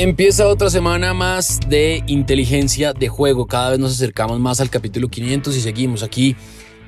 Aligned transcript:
Empieza 0.00 0.46
otra 0.46 0.70
semana 0.70 1.12
más 1.12 1.58
de 1.68 2.04
inteligencia 2.06 2.92
de 2.92 3.08
juego. 3.08 3.48
Cada 3.48 3.70
vez 3.70 3.80
nos 3.80 3.94
acercamos 3.94 4.38
más 4.38 4.60
al 4.60 4.70
capítulo 4.70 5.08
500 5.08 5.56
y 5.56 5.60
seguimos 5.60 6.04
aquí 6.04 6.36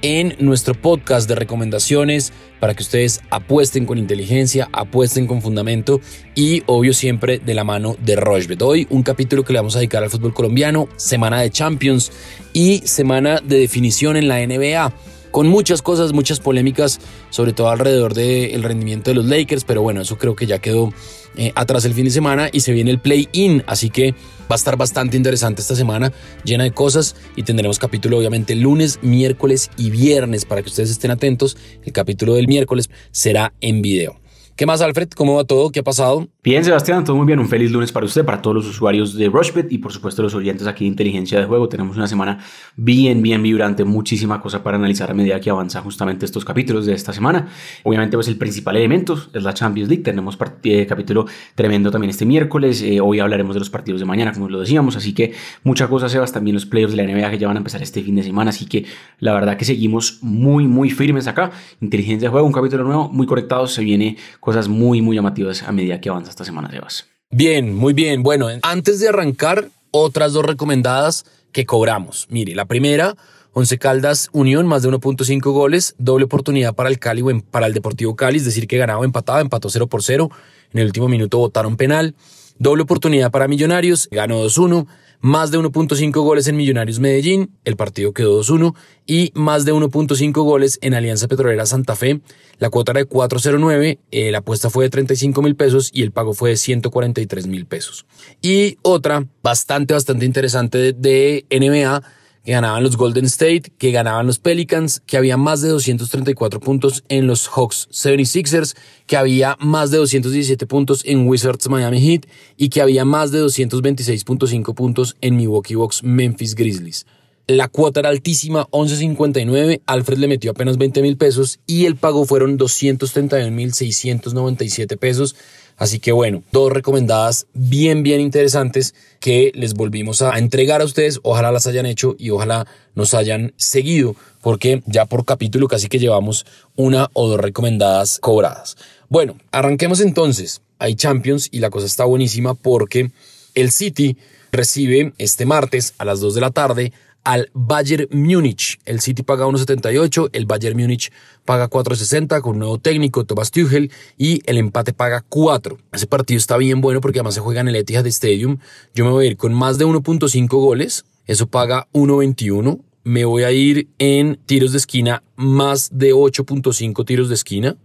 en 0.00 0.36
nuestro 0.38 0.74
podcast 0.74 1.28
de 1.28 1.34
recomendaciones 1.34 2.32
para 2.60 2.72
que 2.74 2.84
ustedes 2.84 3.20
apuesten 3.30 3.84
con 3.84 3.98
inteligencia, 3.98 4.68
apuesten 4.72 5.26
con 5.26 5.42
fundamento 5.42 6.00
y 6.36 6.62
obvio 6.66 6.94
siempre 6.94 7.40
de 7.40 7.54
la 7.54 7.64
mano 7.64 7.96
de 8.00 8.14
Rochbet. 8.14 8.62
Hoy 8.62 8.86
un 8.90 9.02
capítulo 9.02 9.42
que 9.42 9.54
le 9.54 9.58
vamos 9.58 9.74
a 9.74 9.80
dedicar 9.80 10.04
al 10.04 10.10
fútbol 10.10 10.32
colombiano, 10.32 10.88
semana 10.94 11.40
de 11.40 11.50
Champions 11.50 12.12
y 12.52 12.78
semana 12.84 13.40
de 13.40 13.58
definición 13.58 14.16
en 14.18 14.28
la 14.28 14.38
NBA 14.46 14.92
con 15.30 15.46
muchas 15.46 15.82
cosas, 15.82 16.12
muchas 16.12 16.40
polémicas, 16.40 17.00
sobre 17.30 17.52
todo 17.52 17.70
alrededor 17.70 18.14
del 18.14 18.62
rendimiento 18.62 19.10
de 19.10 19.14
los 19.14 19.24
Lakers, 19.24 19.64
pero 19.64 19.82
bueno, 19.82 20.00
eso 20.00 20.18
creo 20.18 20.36
que 20.36 20.46
ya 20.46 20.58
quedó 20.58 20.92
eh, 21.36 21.52
atrás 21.54 21.84
el 21.84 21.94
fin 21.94 22.04
de 22.04 22.10
semana 22.10 22.48
y 22.52 22.60
se 22.60 22.72
viene 22.72 22.90
el 22.90 22.98
play-in, 22.98 23.62
así 23.66 23.90
que 23.90 24.12
va 24.50 24.54
a 24.54 24.54
estar 24.56 24.76
bastante 24.76 25.16
interesante 25.16 25.62
esta 25.62 25.76
semana, 25.76 26.12
llena 26.44 26.64
de 26.64 26.72
cosas 26.72 27.14
y 27.36 27.44
tendremos 27.44 27.78
capítulo 27.78 28.18
obviamente 28.18 28.54
lunes, 28.56 28.98
miércoles 29.02 29.70
y 29.76 29.90
viernes 29.90 30.44
para 30.44 30.62
que 30.62 30.68
ustedes 30.68 30.90
estén 30.90 31.12
atentos. 31.12 31.56
El 31.84 31.92
capítulo 31.92 32.34
del 32.34 32.48
miércoles 32.48 32.90
será 33.12 33.52
en 33.60 33.80
video. 33.80 34.20
¿Qué 34.60 34.66
más, 34.66 34.82
Alfred? 34.82 35.08
¿Cómo 35.16 35.36
va 35.36 35.44
todo? 35.44 35.72
¿Qué 35.72 35.80
ha 35.80 35.82
pasado? 35.82 36.28
Bien, 36.44 36.62
Sebastián, 36.62 37.02
todo 37.02 37.16
muy 37.16 37.26
bien. 37.26 37.38
Un 37.38 37.48
feliz 37.48 37.70
lunes 37.70 37.92
para 37.92 38.04
usted, 38.04 38.26
para 38.26 38.42
todos 38.42 38.56
los 38.56 38.66
usuarios 38.66 39.14
de 39.14 39.30
Rushbet 39.30 39.72
y 39.72 39.78
por 39.78 39.90
supuesto 39.90 40.22
los 40.22 40.34
oyentes 40.34 40.66
aquí 40.66 40.84
de 40.84 40.88
Inteligencia 40.88 41.38
de 41.38 41.46
Juego. 41.46 41.66
Tenemos 41.66 41.96
una 41.96 42.06
semana 42.06 42.44
bien, 42.76 43.22
bien 43.22 43.42
vibrante, 43.42 43.84
muchísima 43.84 44.42
cosa 44.42 44.62
para 44.62 44.76
analizar 44.76 45.10
a 45.10 45.14
medida 45.14 45.40
que 45.40 45.48
avanza 45.48 45.80
justamente 45.80 46.26
estos 46.26 46.44
capítulos 46.44 46.84
de 46.84 46.92
esta 46.92 47.14
semana. 47.14 47.48
Obviamente, 47.84 48.18
pues 48.18 48.28
el 48.28 48.36
principal 48.36 48.76
elemento 48.76 49.18
es 49.32 49.42
la 49.42 49.54
Champions 49.54 49.88
League. 49.88 50.02
Tenemos 50.02 50.36
eh, 50.64 50.86
capítulo 50.86 51.24
tremendo 51.54 51.90
también 51.90 52.10
este 52.10 52.26
miércoles. 52.26 52.82
Eh, 52.82 53.00
hoy 53.00 53.18
hablaremos 53.18 53.54
de 53.54 53.60
los 53.60 53.70
partidos 53.70 54.00
de 54.00 54.06
mañana, 54.06 54.32
como 54.32 54.50
lo 54.50 54.60
decíamos. 54.60 54.94
Así 54.94 55.14
que 55.14 55.32
mucha 55.64 55.88
cosa, 55.88 56.10
Sebas. 56.10 56.32
También 56.32 56.52
los 56.52 56.66
playoffs 56.66 56.94
de 56.94 57.02
la 57.02 57.10
NBA 57.10 57.30
que 57.30 57.38
ya 57.38 57.46
van 57.46 57.56
a 57.56 57.60
empezar 57.60 57.82
este 57.82 58.02
fin 58.02 58.14
de 58.14 58.22
semana. 58.22 58.50
Así 58.50 58.66
que 58.66 58.84
la 59.20 59.32
verdad 59.32 59.56
que 59.56 59.64
seguimos 59.64 60.18
muy, 60.20 60.66
muy 60.66 60.90
firmes 60.90 61.26
acá. 61.28 61.50
Inteligencia 61.80 62.28
de 62.28 62.32
Juego, 62.32 62.46
un 62.46 62.52
capítulo 62.52 62.84
nuevo, 62.84 63.08
muy 63.08 63.26
conectado. 63.26 63.66
Se 63.66 63.82
viene 63.82 64.18
cosas 64.50 64.66
muy, 64.66 65.00
muy 65.00 65.14
llamativas 65.14 65.62
a 65.62 65.70
medida 65.70 66.00
que 66.00 66.08
avanza 66.08 66.28
esta 66.28 66.44
semana, 66.44 66.68
Sebas. 66.68 67.06
Bien, 67.30 67.72
muy 67.72 67.92
bien. 67.92 68.24
Bueno, 68.24 68.48
antes 68.62 68.98
de 68.98 69.08
arrancar, 69.08 69.68
otras 69.92 70.32
dos 70.32 70.44
recomendadas 70.44 71.24
que 71.52 71.66
cobramos. 71.66 72.26
Mire, 72.30 72.56
la 72.56 72.64
primera, 72.64 73.14
Once 73.52 73.78
Caldas 73.78 74.28
Unión, 74.32 74.66
más 74.66 74.82
de 74.82 74.88
1.5 74.88 75.52
goles, 75.52 75.94
doble 75.98 76.24
oportunidad 76.24 76.74
para 76.74 76.88
el 76.88 76.98
Cali 76.98 77.22
para 77.48 77.68
el 77.68 77.74
Deportivo 77.74 78.16
Cali, 78.16 78.38
es 78.38 78.44
decir, 78.44 78.66
que 78.66 78.76
ganaba 78.76 79.04
empataba, 79.04 79.40
empató 79.40 79.70
0 79.70 79.86
por 79.86 80.02
0. 80.02 80.28
En 80.72 80.80
el 80.80 80.86
último 80.86 81.06
minuto 81.06 81.38
votaron 81.38 81.76
penal. 81.76 82.16
Doble 82.58 82.82
oportunidad 82.82 83.30
para 83.30 83.46
Millonarios, 83.46 84.08
ganó 84.10 84.44
2-1 84.44 84.88
más 85.20 85.50
de 85.50 85.58
1.5 85.58 86.12
goles 86.22 86.48
en 86.48 86.56
Millonarios 86.56 86.98
Medellín, 86.98 87.56
el 87.64 87.76
partido 87.76 88.12
quedó 88.12 88.40
2-1, 88.42 88.74
y 89.06 89.32
más 89.34 89.64
de 89.64 89.74
1.5 89.74 90.32
goles 90.42 90.78
en 90.82 90.94
Alianza 90.94 91.28
Petrolera 91.28 91.66
Santa 91.66 91.96
Fe. 91.96 92.20
La 92.58 92.70
cuota 92.70 92.92
era 92.92 93.00
de 93.00 93.08
4.09, 93.08 93.98
eh, 94.10 94.30
la 94.30 94.38
apuesta 94.38 94.70
fue 94.70 94.84
de 94.84 94.90
35 94.90 95.42
mil 95.42 95.56
pesos 95.56 95.90
y 95.92 96.02
el 96.02 96.12
pago 96.12 96.34
fue 96.34 96.50
de 96.50 96.56
143 96.56 97.46
mil 97.46 97.66
pesos. 97.66 98.06
Y 98.40 98.78
otra 98.82 99.26
bastante, 99.42 99.94
bastante 99.94 100.24
interesante 100.24 100.78
de, 100.78 100.92
de 100.92 101.46
NBA 101.50 102.02
que 102.44 102.52
ganaban 102.52 102.82
los 102.82 102.96
Golden 102.96 103.26
State, 103.26 103.72
que 103.78 103.90
ganaban 103.90 104.26
los 104.26 104.38
Pelicans, 104.38 105.02
que 105.06 105.16
había 105.16 105.36
más 105.36 105.60
de 105.60 105.68
234 105.68 106.60
puntos 106.60 107.04
en 107.08 107.26
los 107.26 107.48
Hawks 107.48 107.88
76ers, 107.90 108.76
que 109.06 109.16
había 109.16 109.56
más 109.60 109.90
de 109.90 109.98
217 109.98 110.66
puntos 110.66 111.02
en 111.04 111.28
Wizards 111.28 111.68
Miami 111.68 112.00
Heat 112.00 112.26
y 112.56 112.70
que 112.70 112.80
había 112.80 113.04
más 113.04 113.30
de 113.30 113.44
226.5 113.44 114.74
puntos 114.74 115.16
en 115.20 115.36
Milwaukee 115.36 115.74
Bucks 115.74 116.02
Memphis 116.02 116.54
Grizzlies. 116.54 117.06
La 117.46 117.68
cuota 117.68 118.00
era 118.00 118.10
altísima, 118.10 118.68
11.59, 118.70 119.80
Alfred 119.84 120.18
le 120.18 120.28
metió 120.28 120.52
apenas 120.52 120.78
20 120.78 121.02
mil 121.02 121.16
pesos 121.16 121.58
y 121.66 121.86
el 121.86 121.96
pago 121.96 122.24
fueron 122.24 122.56
231.697 122.56 124.96
pesos. 124.96 125.34
Así 125.80 125.98
que 125.98 126.12
bueno, 126.12 126.42
dos 126.52 126.70
recomendadas 126.70 127.46
bien, 127.54 128.02
bien 128.02 128.20
interesantes 128.20 128.94
que 129.18 129.50
les 129.54 129.72
volvimos 129.72 130.20
a 130.20 130.38
entregar 130.38 130.82
a 130.82 130.84
ustedes. 130.84 131.20
Ojalá 131.22 131.50
las 131.52 131.66
hayan 131.66 131.86
hecho 131.86 132.16
y 132.18 132.28
ojalá 132.28 132.66
nos 132.94 133.14
hayan 133.14 133.54
seguido, 133.56 134.14
porque 134.42 134.82
ya 134.84 135.06
por 135.06 135.24
capítulo 135.24 135.68
casi 135.68 135.88
que 135.88 135.98
llevamos 135.98 136.44
una 136.76 137.08
o 137.14 137.28
dos 137.28 137.40
recomendadas 137.40 138.18
cobradas. 138.18 138.76
Bueno, 139.08 139.38
arranquemos 139.52 140.02
entonces. 140.02 140.60
Hay 140.78 140.96
Champions 140.96 141.48
y 141.50 141.60
la 141.60 141.70
cosa 141.70 141.86
está 141.86 142.04
buenísima 142.04 142.52
porque 142.52 143.10
el 143.54 143.72
City 143.72 144.18
recibe 144.52 145.14
este 145.16 145.46
martes 145.46 145.94
a 145.96 146.04
las 146.04 146.20
2 146.20 146.34
de 146.34 146.40
la 146.42 146.50
tarde 146.50 146.92
al 147.24 147.50
Bayern 147.52 148.08
Múnich. 148.10 148.78
El 148.84 149.00
City 149.00 149.22
paga 149.22 149.46
1.78, 149.46 150.30
el 150.32 150.46
Bayern 150.46 150.78
Múnich 150.78 151.10
paga 151.44 151.68
4.60 151.68 152.40
con 152.40 152.52
un 152.52 152.58
nuevo 152.60 152.78
técnico, 152.78 153.24
Thomas 153.24 153.50
Tuchel, 153.50 153.90
y 154.16 154.42
el 154.46 154.58
empate 154.58 154.92
paga 154.92 155.24
4. 155.28 155.78
Ese 155.92 156.06
partido 156.06 156.38
está 156.38 156.56
bien 156.56 156.80
bueno 156.80 157.00
porque 157.00 157.18
además 157.18 157.34
se 157.34 157.40
juega 157.40 157.60
en 157.60 157.68
el 157.68 157.76
Etihad 157.76 158.06
Stadium. 158.06 158.58
Yo 158.94 159.04
me 159.04 159.10
voy 159.10 159.26
a 159.26 159.30
ir 159.30 159.36
con 159.36 159.54
más 159.54 159.78
de 159.78 159.86
1.5 159.86 160.48
goles, 160.48 161.04
eso 161.26 161.46
paga 161.46 161.88
1.21. 161.92 162.80
Me 163.02 163.24
voy 163.24 163.44
a 163.44 163.50
ir 163.50 163.88
en 163.98 164.38
tiros 164.46 164.72
de 164.72 164.78
esquina, 164.78 165.22
más 165.36 165.90
de 165.92 166.12
8.5 166.12 167.04
tiros 167.06 167.28
de 167.28 167.34
esquina. 167.34 167.76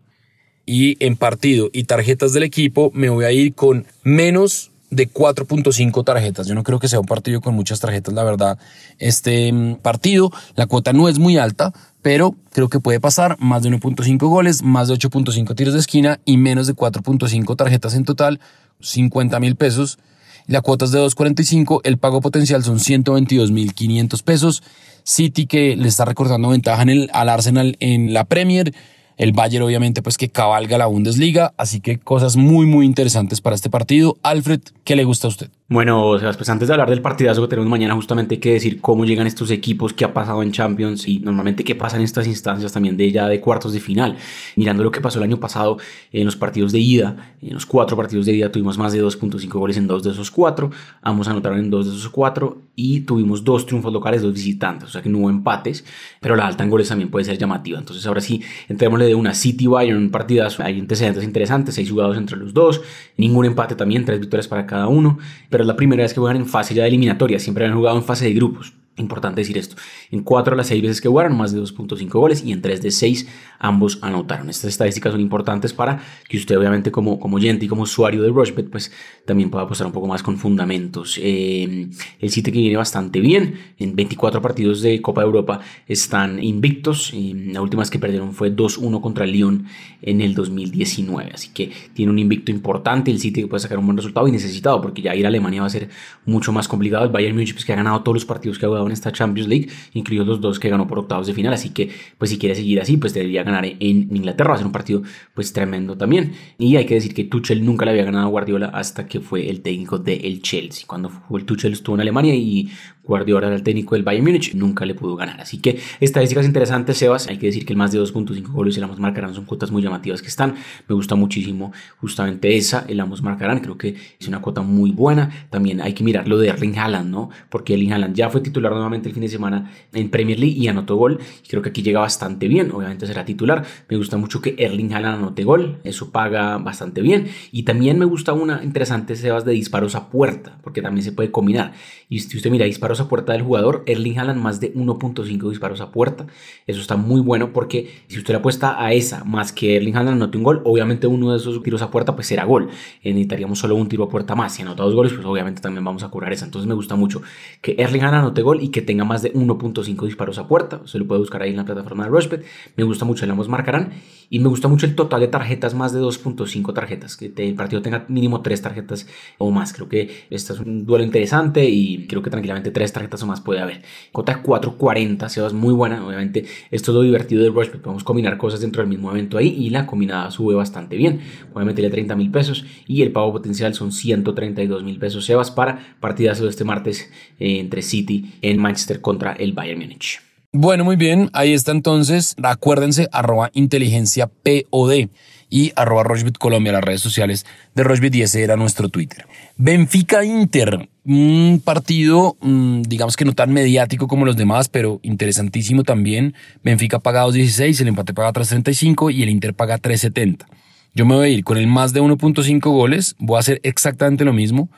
Y 0.65 0.97
en 1.05 1.15
partido 1.15 1.69
y 1.71 1.83
tarjetas 1.83 2.33
del 2.33 2.43
equipo 2.43 2.91
me 2.93 3.09
voy 3.09 3.25
a 3.25 3.31
ir 3.31 3.53
con 3.53 3.85
menos 4.03 4.71
de 4.95 5.09
4.5 5.09 6.03
tarjetas. 6.03 6.47
Yo 6.47 6.55
no 6.55 6.63
creo 6.63 6.79
que 6.79 6.87
sea 6.87 6.99
un 6.99 7.05
partido 7.05 7.41
con 7.41 7.55
muchas 7.55 7.79
tarjetas, 7.79 8.13
la 8.13 8.23
verdad. 8.23 8.57
Este 8.97 9.51
mm, 9.51 9.75
partido, 9.75 10.31
la 10.55 10.67
cuota 10.67 10.93
no 10.93 11.09
es 11.09 11.19
muy 11.19 11.37
alta, 11.37 11.73
pero 12.01 12.35
creo 12.51 12.69
que 12.69 12.79
puede 12.79 12.99
pasar 12.99 13.37
más 13.39 13.63
de 13.63 13.69
1.5 13.69 14.17
goles, 14.27 14.63
más 14.63 14.87
de 14.87 14.95
8.5 14.95 15.55
tiros 15.55 15.73
de 15.73 15.79
esquina 15.79 16.19
y 16.25 16.37
menos 16.37 16.67
de 16.67 16.75
4.5 16.75 17.55
tarjetas 17.55 17.95
en 17.95 18.05
total, 18.05 18.39
50 18.79 19.39
mil 19.39 19.55
pesos. 19.55 19.99
La 20.47 20.61
cuota 20.61 20.85
es 20.85 20.91
de 20.91 20.99
2.45, 20.99 21.81
el 21.83 21.97
pago 21.97 22.21
potencial 22.21 22.63
son 22.63 22.77
122.500 22.77 24.23
pesos. 24.23 24.63
City 25.03 25.45
que 25.45 25.75
le 25.75 25.87
está 25.87 26.05
recortando 26.05 26.49
ventaja 26.49 26.81
en 26.83 26.89
el, 26.89 27.09
al 27.13 27.29
Arsenal 27.29 27.77
en 27.79 28.13
la 28.13 28.25
Premier 28.25 28.73
el 29.17 29.31
Bayern 29.31 29.63
obviamente 29.63 30.01
pues 30.01 30.17
que 30.17 30.29
cabalga 30.29 30.77
la 30.77 30.85
Bundesliga, 30.85 31.53
así 31.57 31.79
que 31.79 31.97
cosas 31.99 32.35
muy 32.35 32.65
muy 32.65 32.85
interesantes 32.85 33.41
para 33.41 33.55
este 33.55 33.69
partido. 33.69 34.17
Alfred, 34.23 34.61
¿qué 34.83 34.95
le 34.95 35.03
gusta 35.03 35.27
a 35.27 35.29
usted? 35.29 35.49
Bueno, 35.67 36.15
pues 36.19 36.49
antes 36.49 36.67
de 36.67 36.75
hablar 36.75 36.91
del 36.91 37.01
partidazo 37.01 37.41
que 37.41 37.47
tenemos 37.47 37.67
mañana, 37.67 37.95
justamente 37.95 38.35
hay 38.35 38.39
que 38.39 38.53
decir 38.53 38.79
cómo 38.81 39.03
llegan 39.03 39.25
estos 39.25 39.49
equipos, 39.49 39.93
qué 39.93 40.05
ha 40.05 40.13
pasado 40.13 40.43
en 40.43 40.51
Champions 40.51 41.07
y 41.07 41.17
normalmente 41.17 41.63
qué 41.63 41.73
pasa 41.73 41.97
en 41.97 42.03
estas 42.03 42.27
instancias 42.27 42.71
también 42.71 42.95
de 42.97 43.11
ya 43.11 43.27
de 43.27 43.41
cuartos 43.41 43.73
de 43.73 43.79
final. 43.79 44.15
Mirando 44.55 44.83
lo 44.83 44.91
que 44.91 45.01
pasó 45.01 45.17
el 45.17 45.23
año 45.23 45.39
pasado 45.39 45.77
en 46.11 46.23
los 46.23 46.35
partidos 46.35 46.71
de 46.71 46.77
ida, 46.77 47.33
en 47.41 47.55
los 47.55 47.65
cuatro 47.65 47.97
partidos 47.97 48.27
de 48.27 48.33
ida 48.33 48.51
tuvimos 48.51 48.77
más 48.77 48.93
de 48.93 49.03
2.5 49.03 49.49
goles 49.53 49.77
en 49.77 49.87
dos 49.87 50.03
de 50.03 50.11
esos 50.11 50.29
cuatro, 50.29 50.69
ambos 51.01 51.27
anotaron 51.29 51.57
en 51.57 51.71
dos 51.71 51.87
de 51.87 51.97
esos 51.97 52.09
cuatro 52.09 52.61
y 52.75 52.99
tuvimos 53.01 53.43
dos 53.43 53.65
triunfos 53.65 53.91
locales, 53.91 54.21
dos 54.21 54.35
visitantes, 54.35 54.89
o 54.89 54.91
sea 54.91 55.01
que 55.01 55.09
no 55.09 55.17
hubo 55.17 55.31
empates, 55.31 55.83
pero 56.19 56.35
la 56.35 56.45
alta 56.45 56.63
en 56.63 56.69
goles 56.69 56.89
también 56.89 57.09
puede 57.09 57.25
ser 57.25 57.39
llamativa. 57.39 57.79
Entonces 57.79 58.05
ahora 58.05 58.21
sí, 58.21 58.39
entrémosle 58.67 59.07
de 59.07 59.15
una 59.15 59.33
City 59.33 59.65
Bayern 59.65 60.11
partidazo, 60.11 60.61
hay 60.61 60.79
antecedentes 60.79 61.23
interesantes, 61.23 61.73
seis 61.73 61.89
jugados 61.89 62.17
entre 62.17 62.37
los 62.37 62.53
dos, 62.53 62.81
ningún 63.17 63.45
empate 63.45 63.73
también, 63.73 64.05
tres 64.05 64.19
victorias 64.19 64.47
para 64.47 64.67
cada 64.67 64.87
uno 64.89 65.17
pero 65.55 65.63
es 65.63 65.69
la 65.69 65.77
primera 65.77 66.03
vez 66.03 66.13
que 66.13 66.19
juegan 66.19 66.35
en 66.35 66.47
fase 66.47 66.73
ya 66.73 66.81
de 66.81 66.89
eliminatoria, 66.89 67.39
siempre 67.39 67.65
han 67.65 67.73
jugado 67.73 67.95
en 67.95 68.03
fase 68.03 68.25
de 68.25 68.33
grupos. 68.33 68.73
Importante 68.97 69.41
decir 69.41 69.57
esto. 69.57 69.75
En 70.09 70.23
cuatro 70.23 70.51
de 70.51 70.57
las 70.57 70.67
seis 70.67 70.81
veces 70.81 71.01
que 71.01 71.09
jugaron, 71.09 71.35
más 71.35 71.51
de 71.51 71.59
2.5 71.59 72.07
goles 72.11 72.43
y 72.45 72.53
en 72.53 72.61
tres 72.61 72.81
de 72.81 72.91
seis 72.91 73.27
ambos 73.59 73.99
anotaron. 74.01 74.49
Estas 74.49 74.69
estadísticas 74.69 75.11
son 75.11 75.19
importantes 75.19 75.73
para 75.73 76.01
que 76.29 76.37
usted, 76.37 76.57
obviamente, 76.57 76.91
como, 76.91 77.19
como 77.19 77.35
oyente 77.35 77.65
y 77.65 77.67
como 77.67 77.83
usuario 77.83 78.21
de 78.21 78.29
Rushbet, 78.29 78.69
pues 78.69 78.93
también 79.25 79.49
pueda 79.49 79.65
apostar 79.65 79.87
un 79.87 79.91
poco 79.91 80.07
más 80.07 80.23
con 80.23 80.37
fundamentos. 80.37 81.19
Eh, 81.21 81.89
el 82.21 82.29
City 82.29 82.53
que 82.53 82.59
viene 82.59 82.77
bastante 82.77 83.19
bien. 83.19 83.55
En 83.79 83.97
24 83.97 84.41
partidos 84.41 84.81
de 84.81 85.01
Copa 85.01 85.21
de 85.21 85.27
Europa 85.27 85.59
están 85.87 86.41
invictos. 86.41 87.13
La 87.13 87.61
última 87.61 87.81
vez 87.81 87.89
que 87.89 87.99
perdieron 87.99 88.31
fue 88.31 88.55
2-1 88.55 89.01
contra 89.01 89.25
Lyon 89.25 89.65
en 90.01 90.21
el 90.21 90.35
2019. 90.35 91.31
Así 91.33 91.49
que 91.49 91.69
tiene 91.93 92.13
un 92.13 92.19
invicto 92.19 92.49
importante. 92.49 93.11
El 93.11 93.19
City 93.19 93.41
que 93.41 93.47
puede 93.47 93.59
sacar 93.59 93.77
un 93.77 93.87
buen 93.87 93.97
resultado 93.97 94.25
y 94.29 94.31
necesitado, 94.31 94.81
porque 94.81 95.01
ya 95.01 95.13
ir 95.15 95.25
a 95.25 95.27
Alemania 95.27 95.59
va 95.61 95.67
a 95.67 95.69
ser 95.69 95.89
mucho 96.25 96.53
más 96.53 96.69
complicado. 96.69 97.03
El 97.03 97.11
Bayern 97.11 97.35
Munich, 97.35 97.53
pues, 97.53 97.65
que 97.65 97.73
ha 97.73 97.75
ganado 97.75 98.01
todos 98.01 98.15
los 98.15 98.25
partidos 98.25 98.57
que 98.57 98.65
ha 98.65 98.69
jugado 98.69 98.84
en 98.87 98.93
esta 98.93 99.11
Champions 99.11 99.49
League, 99.49 99.69
incluidos 99.93 100.27
los 100.27 100.41
dos 100.41 100.59
que 100.59 100.69
ganó 100.69 100.87
por 100.87 100.99
octavos 100.99 101.27
de 101.27 101.33
final, 101.33 101.53
así 101.53 101.69
que 101.69 101.89
pues 102.17 102.31
si 102.31 102.37
quiere 102.37 102.55
seguir 102.55 102.79
así, 102.81 102.97
pues 102.97 103.13
debería 103.13 103.43
ganar 103.43 103.65
en 103.65 103.77
Inglaterra, 103.79 104.49
va 104.49 104.55
a 104.55 104.57
ser 104.57 104.67
un 104.67 104.71
partido 104.71 105.03
pues 105.33 105.53
tremendo 105.53 105.97
también. 105.97 106.33
Y 106.57 106.75
hay 106.75 106.85
que 106.85 106.95
decir 106.95 107.13
que 107.13 107.23
Tuchel 107.23 107.65
nunca 107.65 107.85
le 107.85 107.91
había 107.91 108.05
ganado 108.05 108.25
a 108.25 108.29
Guardiola 108.29 108.67
hasta 108.67 109.07
que 109.07 109.19
fue 109.19 109.49
el 109.49 109.61
técnico 109.61 109.97
del 109.97 110.41
Chelsea, 110.41 110.85
cuando 110.87 111.11
el 111.31 111.45
Tuchel 111.45 111.73
estuvo 111.73 111.95
en 111.95 112.01
Alemania 112.01 112.35
y 112.35 112.69
Guardiola 113.05 113.47
era 113.47 113.55
el 113.55 113.63
técnico 113.63 113.95
del 113.95 114.03
Bayern 114.03 114.25
Múnich, 114.25 114.53
nunca 114.55 114.85
le 114.85 114.95
pudo 114.95 115.15
ganar. 115.15 115.39
Así 115.41 115.59
que 115.59 115.79
estadísticas 115.99 116.45
interesantes, 116.45 116.97
Sebas. 116.97 117.27
Hay 117.27 117.37
que 117.37 117.47
decir 117.47 117.65
que 117.65 117.73
el 117.73 117.77
más 117.77 117.91
de 117.91 117.99
2.5 117.99 118.51
goles 118.51 118.77
el 118.77 118.83
Amos 118.83 118.99
marcarán 118.99 119.33
son 119.33 119.45
cuotas 119.45 119.71
muy 119.71 119.81
llamativas 119.81 120.21
que 120.21 120.27
están. 120.27 120.55
Me 120.87 120.95
gusta 120.95 121.15
muchísimo 121.15 121.71
justamente 121.97 122.55
esa, 122.55 122.85
el 122.87 122.99
Amos 122.99 123.21
marcarán. 123.21 123.59
Creo 123.59 123.77
que 123.77 123.95
es 124.19 124.27
una 124.27 124.41
cuota 124.41 124.61
muy 124.61 124.91
buena. 124.91 125.47
También 125.49 125.81
hay 125.81 125.93
que 125.93 126.03
mirar 126.03 126.27
lo 126.27 126.37
de 126.37 126.49
Erling 126.49 126.77
Haaland, 126.77 127.09
¿no? 127.09 127.29
Porque 127.49 127.73
Erling 127.73 127.93
Haaland 127.93 128.15
ya 128.15 128.29
fue 128.29 128.41
titular 128.41 128.71
nuevamente 128.71 129.09
el 129.09 129.13
fin 129.13 129.21
de 129.21 129.29
semana 129.29 129.71
en 129.93 130.09
Premier 130.09 130.39
League 130.39 130.55
y 130.57 130.67
anotó 130.67 130.95
gol. 130.95 131.19
Y 131.43 131.47
creo 131.47 131.61
que 131.61 131.69
aquí 131.69 131.81
llega 131.81 131.99
bastante 131.99 132.47
bien. 132.47 132.71
Obviamente 132.71 133.05
será 133.07 133.25
titular. 133.25 133.65
Me 133.89 133.97
gusta 133.97 134.17
mucho 134.17 134.41
que 134.41 134.55
Erling 134.57 134.93
Haaland 134.93 135.19
anote 135.19 135.43
gol. 135.43 135.79
Eso 135.83 136.11
paga 136.11 136.57
bastante 136.57 137.01
bien. 137.01 137.27
Y 137.51 137.63
también 137.63 137.99
me 137.99 138.05
gusta 138.05 138.33
una 138.33 138.63
interesante, 138.63 139.15
Sebas, 139.15 139.45
de 139.45 139.53
disparos 139.53 139.95
a 139.95 140.09
puerta, 140.09 140.57
porque 140.63 140.81
también 140.81 141.03
se 141.03 141.11
puede 141.11 141.31
combinar. 141.31 141.73
Y 142.09 142.19
si 142.19 142.37
usted 142.37 142.51
mira 142.51 142.65
disparos 142.65 142.94
a 142.99 143.07
puerta 143.07 143.33
del 143.33 143.41
jugador, 143.41 143.83
Erling 143.85 144.19
Haaland 144.19 144.41
más 144.41 144.59
de 144.59 144.73
1.5 144.73 145.49
disparos 145.49 145.81
a 145.81 145.91
puerta. 145.91 146.27
Eso 146.67 146.81
está 146.81 146.95
muy 146.95 147.21
bueno 147.21 147.53
porque 147.53 148.03
si 148.07 148.17
usted 148.17 148.35
apuesta 148.35 148.83
a 148.83 148.93
esa 148.93 149.23
más 149.23 149.51
que 149.51 149.75
Erling 149.75 149.95
Haaland 149.95 150.17
anote 150.21 150.37
un 150.37 150.43
gol, 150.43 150.61
obviamente 150.65 151.07
uno 151.07 151.31
de 151.31 151.37
esos 151.37 151.61
tiros 151.63 151.81
a 151.81 151.91
puerta 151.91 152.15
pues 152.15 152.27
será 152.27 152.45
gol. 152.45 152.69
Eh, 153.03 153.11
necesitaríamos 153.11 153.59
solo 153.59 153.75
un 153.75 153.87
tiro 153.87 154.03
a 154.03 154.09
puerta 154.09 154.35
más. 154.35 154.53
Si 154.53 154.61
anota 154.61 154.83
dos 154.83 154.95
goles, 154.95 155.13
pues 155.13 155.25
obviamente 155.25 155.61
también 155.61 155.83
vamos 155.83 156.03
a 156.03 156.09
curar 156.09 156.33
esa. 156.33 156.45
Entonces 156.45 156.67
me 156.67 156.75
gusta 156.75 156.95
mucho 156.95 157.21
que 157.61 157.75
Erling 157.77 158.03
Haaland 158.03 158.25
anote 158.25 158.41
gol 158.41 158.61
y 158.61 158.69
que 158.69 158.81
tenga 158.81 159.05
más 159.05 159.21
de 159.21 159.33
1.5 159.33 160.05
disparos 160.05 160.37
a 160.37 160.47
puerta. 160.47 160.81
Se 160.85 160.97
lo 160.99 161.07
puede 161.07 161.19
buscar 161.19 161.41
ahí 161.41 161.51
en 161.51 161.57
la 161.57 161.65
plataforma 161.65 162.05
de 162.05 162.09
Rushbet. 162.09 162.45
Me 162.75 162.83
gusta 162.83 163.05
mucho 163.05 163.25
el 163.25 163.31
ambos 163.31 163.49
marcarán 163.49 163.91
y 164.29 164.39
me 164.39 164.49
gusta 164.49 164.67
mucho 164.67 164.85
el 164.85 164.95
total 164.95 165.21
de 165.21 165.27
tarjetas, 165.27 165.73
más 165.73 165.93
de 165.93 166.01
2.5 166.01 166.73
tarjetas, 166.73 167.17
que 167.17 167.31
el 167.37 167.55
partido 167.55 167.81
tenga 167.81 168.05
mínimo 168.07 168.41
3 168.41 168.61
tarjetas 168.61 169.07
o 169.37 169.51
más. 169.51 169.73
Creo 169.73 169.87
que 169.87 170.25
este 170.29 170.53
es 170.53 170.59
un 170.59 170.85
duelo 170.85 171.03
interesante 171.03 171.65
y 171.65 172.07
creo 172.07 172.21
que 172.21 172.29
tranquilamente 172.29 172.71
3 172.71 172.93
tarjetas 172.93 173.23
o 173.23 173.27
más 173.27 173.41
puede 173.41 173.61
haber. 173.61 173.81
Cota 174.11 174.43
4.40, 174.43 175.29
se 175.29 175.45
es 175.45 175.53
muy 175.53 175.73
buena. 175.73 176.05
Obviamente, 176.05 176.45
esto 176.71 176.91
es 176.91 176.95
lo 176.95 177.01
divertido 177.01 177.43
del 177.43 177.53
Rush, 177.53 177.69
podemos 177.69 178.03
combinar 178.03 178.37
cosas 178.37 178.61
dentro 178.61 178.81
del 178.81 178.89
mismo 178.89 179.11
evento 179.11 179.37
ahí 179.37 179.47
y 179.47 179.69
la 179.69 179.85
combinada 179.85 180.31
sube 180.31 180.55
bastante 180.55 180.95
bien. 180.95 181.21
Voy 181.53 181.63
a 181.63 181.65
meterle 181.65 181.89
30 181.89 182.15
mil 182.15 182.31
pesos 182.31 182.65
y 182.87 183.01
el 183.01 183.11
pago 183.11 183.31
potencial 183.31 183.73
son 183.73 183.91
132 183.91 184.83
mil 184.83 184.99
pesos. 184.99 185.25
Sebas 185.25 185.51
para 185.51 185.95
partidas 185.99 186.39
de 186.39 186.49
este 186.49 186.63
martes 186.63 187.11
eh, 187.39 187.59
entre 187.59 187.81
City 187.81 188.33
en 188.41 188.59
Manchester 188.59 189.01
contra 189.01 189.33
el 189.33 189.53
Bayern 189.53 189.79
Múnich. 189.79 190.34
Bueno, 190.57 190.85
muy 190.85 190.95
bien, 190.95 191.29
ahí 191.33 191.51
está 191.51 191.73
entonces. 191.73 192.33
Acuérdense, 192.41 193.09
arroba 193.11 193.51
inteligencia 193.53 194.27
POD 194.27 195.09
y 195.49 195.73
arroba 195.75 196.03
Rochbit 196.03 196.37
Colombia, 196.37 196.71
las 196.71 196.81
redes 196.81 197.01
sociales 197.01 197.45
de 197.75 197.83
Rochbit 197.83 198.15
y 198.15 198.21
era 198.21 198.55
nuestro 198.55 198.87
Twitter. 198.87 199.27
Benfica 199.57 200.23
Inter, 200.23 200.87
un 201.03 201.61
partido, 201.61 202.37
mm, 202.39 202.83
digamos 202.83 203.17
que 203.17 203.25
no 203.25 203.33
tan 203.33 203.51
mediático 203.51 204.07
como 204.07 204.25
los 204.25 204.37
demás, 204.37 204.69
pero 204.69 205.01
interesantísimo 205.03 205.83
también. 205.83 206.35
Benfica 206.63 206.99
paga 206.99 207.25
2.16, 207.25 207.81
el 207.81 207.89
empate 207.89 208.13
paga 208.13 208.31
3.35 208.31 209.13
y 209.13 209.23
el 209.23 209.29
Inter 209.29 209.53
paga 209.53 209.77
3.70. 209.77 210.45
Yo 210.93 211.05
me 211.05 211.15
voy 211.15 211.27
a 211.27 211.29
ir 211.31 211.43
con 211.43 211.57
el 211.57 211.67
más 211.67 211.91
de 211.91 212.01
1.5 212.01 212.61
goles, 212.71 213.17
voy 213.19 213.35
a 213.35 213.39
hacer 213.41 213.59
exactamente 213.63 214.23
lo 214.23 214.31
mismo. 214.31 214.69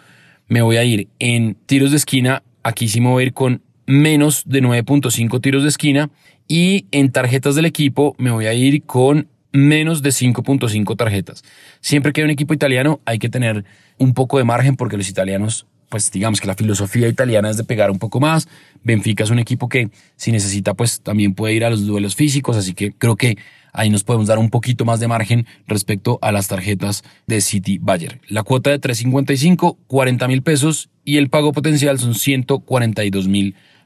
Me 0.47 0.63
voy 0.63 0.77
a 0.77 0.83
ir 0.83 1.07
en 1.19 1.53
tiros 1.67 1.91
de 1.91 1.97
esquina, 1.97 2.41
aquí 2.63 2.87
sí 2.87 2.99
me 2.99 3.09
voy 3.09 3.25
a 3.25 3.27
ir 3.27 3.33
con 3.33 3.61
menos 3.87 4.43
de 4.45 4.61
9.5 4.61 5.41
tiros 5.41 5.63
de 5.63 5.69
esquina 5.69 6.11
y 6.47 6.85
en 6.91 7.11
tarjetas 7.11 7.55
del 7.55 7.65
equipo 7.65 8.15
me 8.19 8.31
voy 8.31 8.45
a 8.45 8.53
ir 8.53 8.83
con 8.83 9.29
menos 9.53 10.01
de 10.01 10.09
5.5 10.09 10.95
tarjetas. 10.95 11.43
Siempre 11.79 12.11
que 12.11 12.21
hay 12.21 12.25
un 12.25 12.31
equipo 12.31 12.53
italiano 12.53 12.99
hay 13.05 13.17
que 13.17 13.29
tener 13.29 13.65
un 13.97 14.13
poco 14.13 14.37
de 14.37 14.43
margen 14.43 14.75
porque 14.75 14.97
los 14.97 15.09
italianos, 15.09 15.65
pues 15.89 16.11
digamos 16.11 16.41
que 16.41 16.47
la 16.47 16.55
filosofía 16.55 17.07
italiana 17.07 17.49
es 17.49 17.57
de 17.57 17.63
pegar 17.63 17.89
un 17.89 17.97
poco 17.97 18.19
más. 18.19 18.47
Benfica 18.83 19.23
es 19.23 19.29
un 19.29 19.39
equipo 19.39 19.69
que 19.69 19.89
si 20.17 20.31
necesita 20.31 20.73
pues 20.73 21.01
también 21.01 21.33
puede 21.33 21.53
ir 21.53 21.63
a 21.63 21.69
los 21.69 21.87
duelos 21.87 22.15
físicos, 22.15 22.57
así 22.57 22.73
que 22.73 22.91
creo 22.91 23.15
que 23.15 23.37
ahí 23.71 23.89
nos 23.89 24.03
podemos 24.03 24.27
dar 24.27 24.37
un 24.37 24.49
poquito 24.49 24.83
más 24.83 24.99
de 24.99 25.07
margen 25.07 25.45
respecto 25.65 26.19
a 26.21 26.33
las 26.33 26.49
tarjetas 26.49 27.03
de 27.25 27.39
City 27.39 27.77
Bayer. 27.81 28.19
La 28.27 28.43
cuota 28.43 28.69
de 28.69 28.81
3.55, 28.81 29.77
40 29.87 30.27
mil 30.27 30.41
pesos 30.41 30.89
y 31.05 31.17
el 31.17 31.29
pago 31.29 31.53
potencial 31.53 31.99
son 31.99 32.15
142 32.15 33.29
mil 33.29 33.53
pesos. 33.53 33.76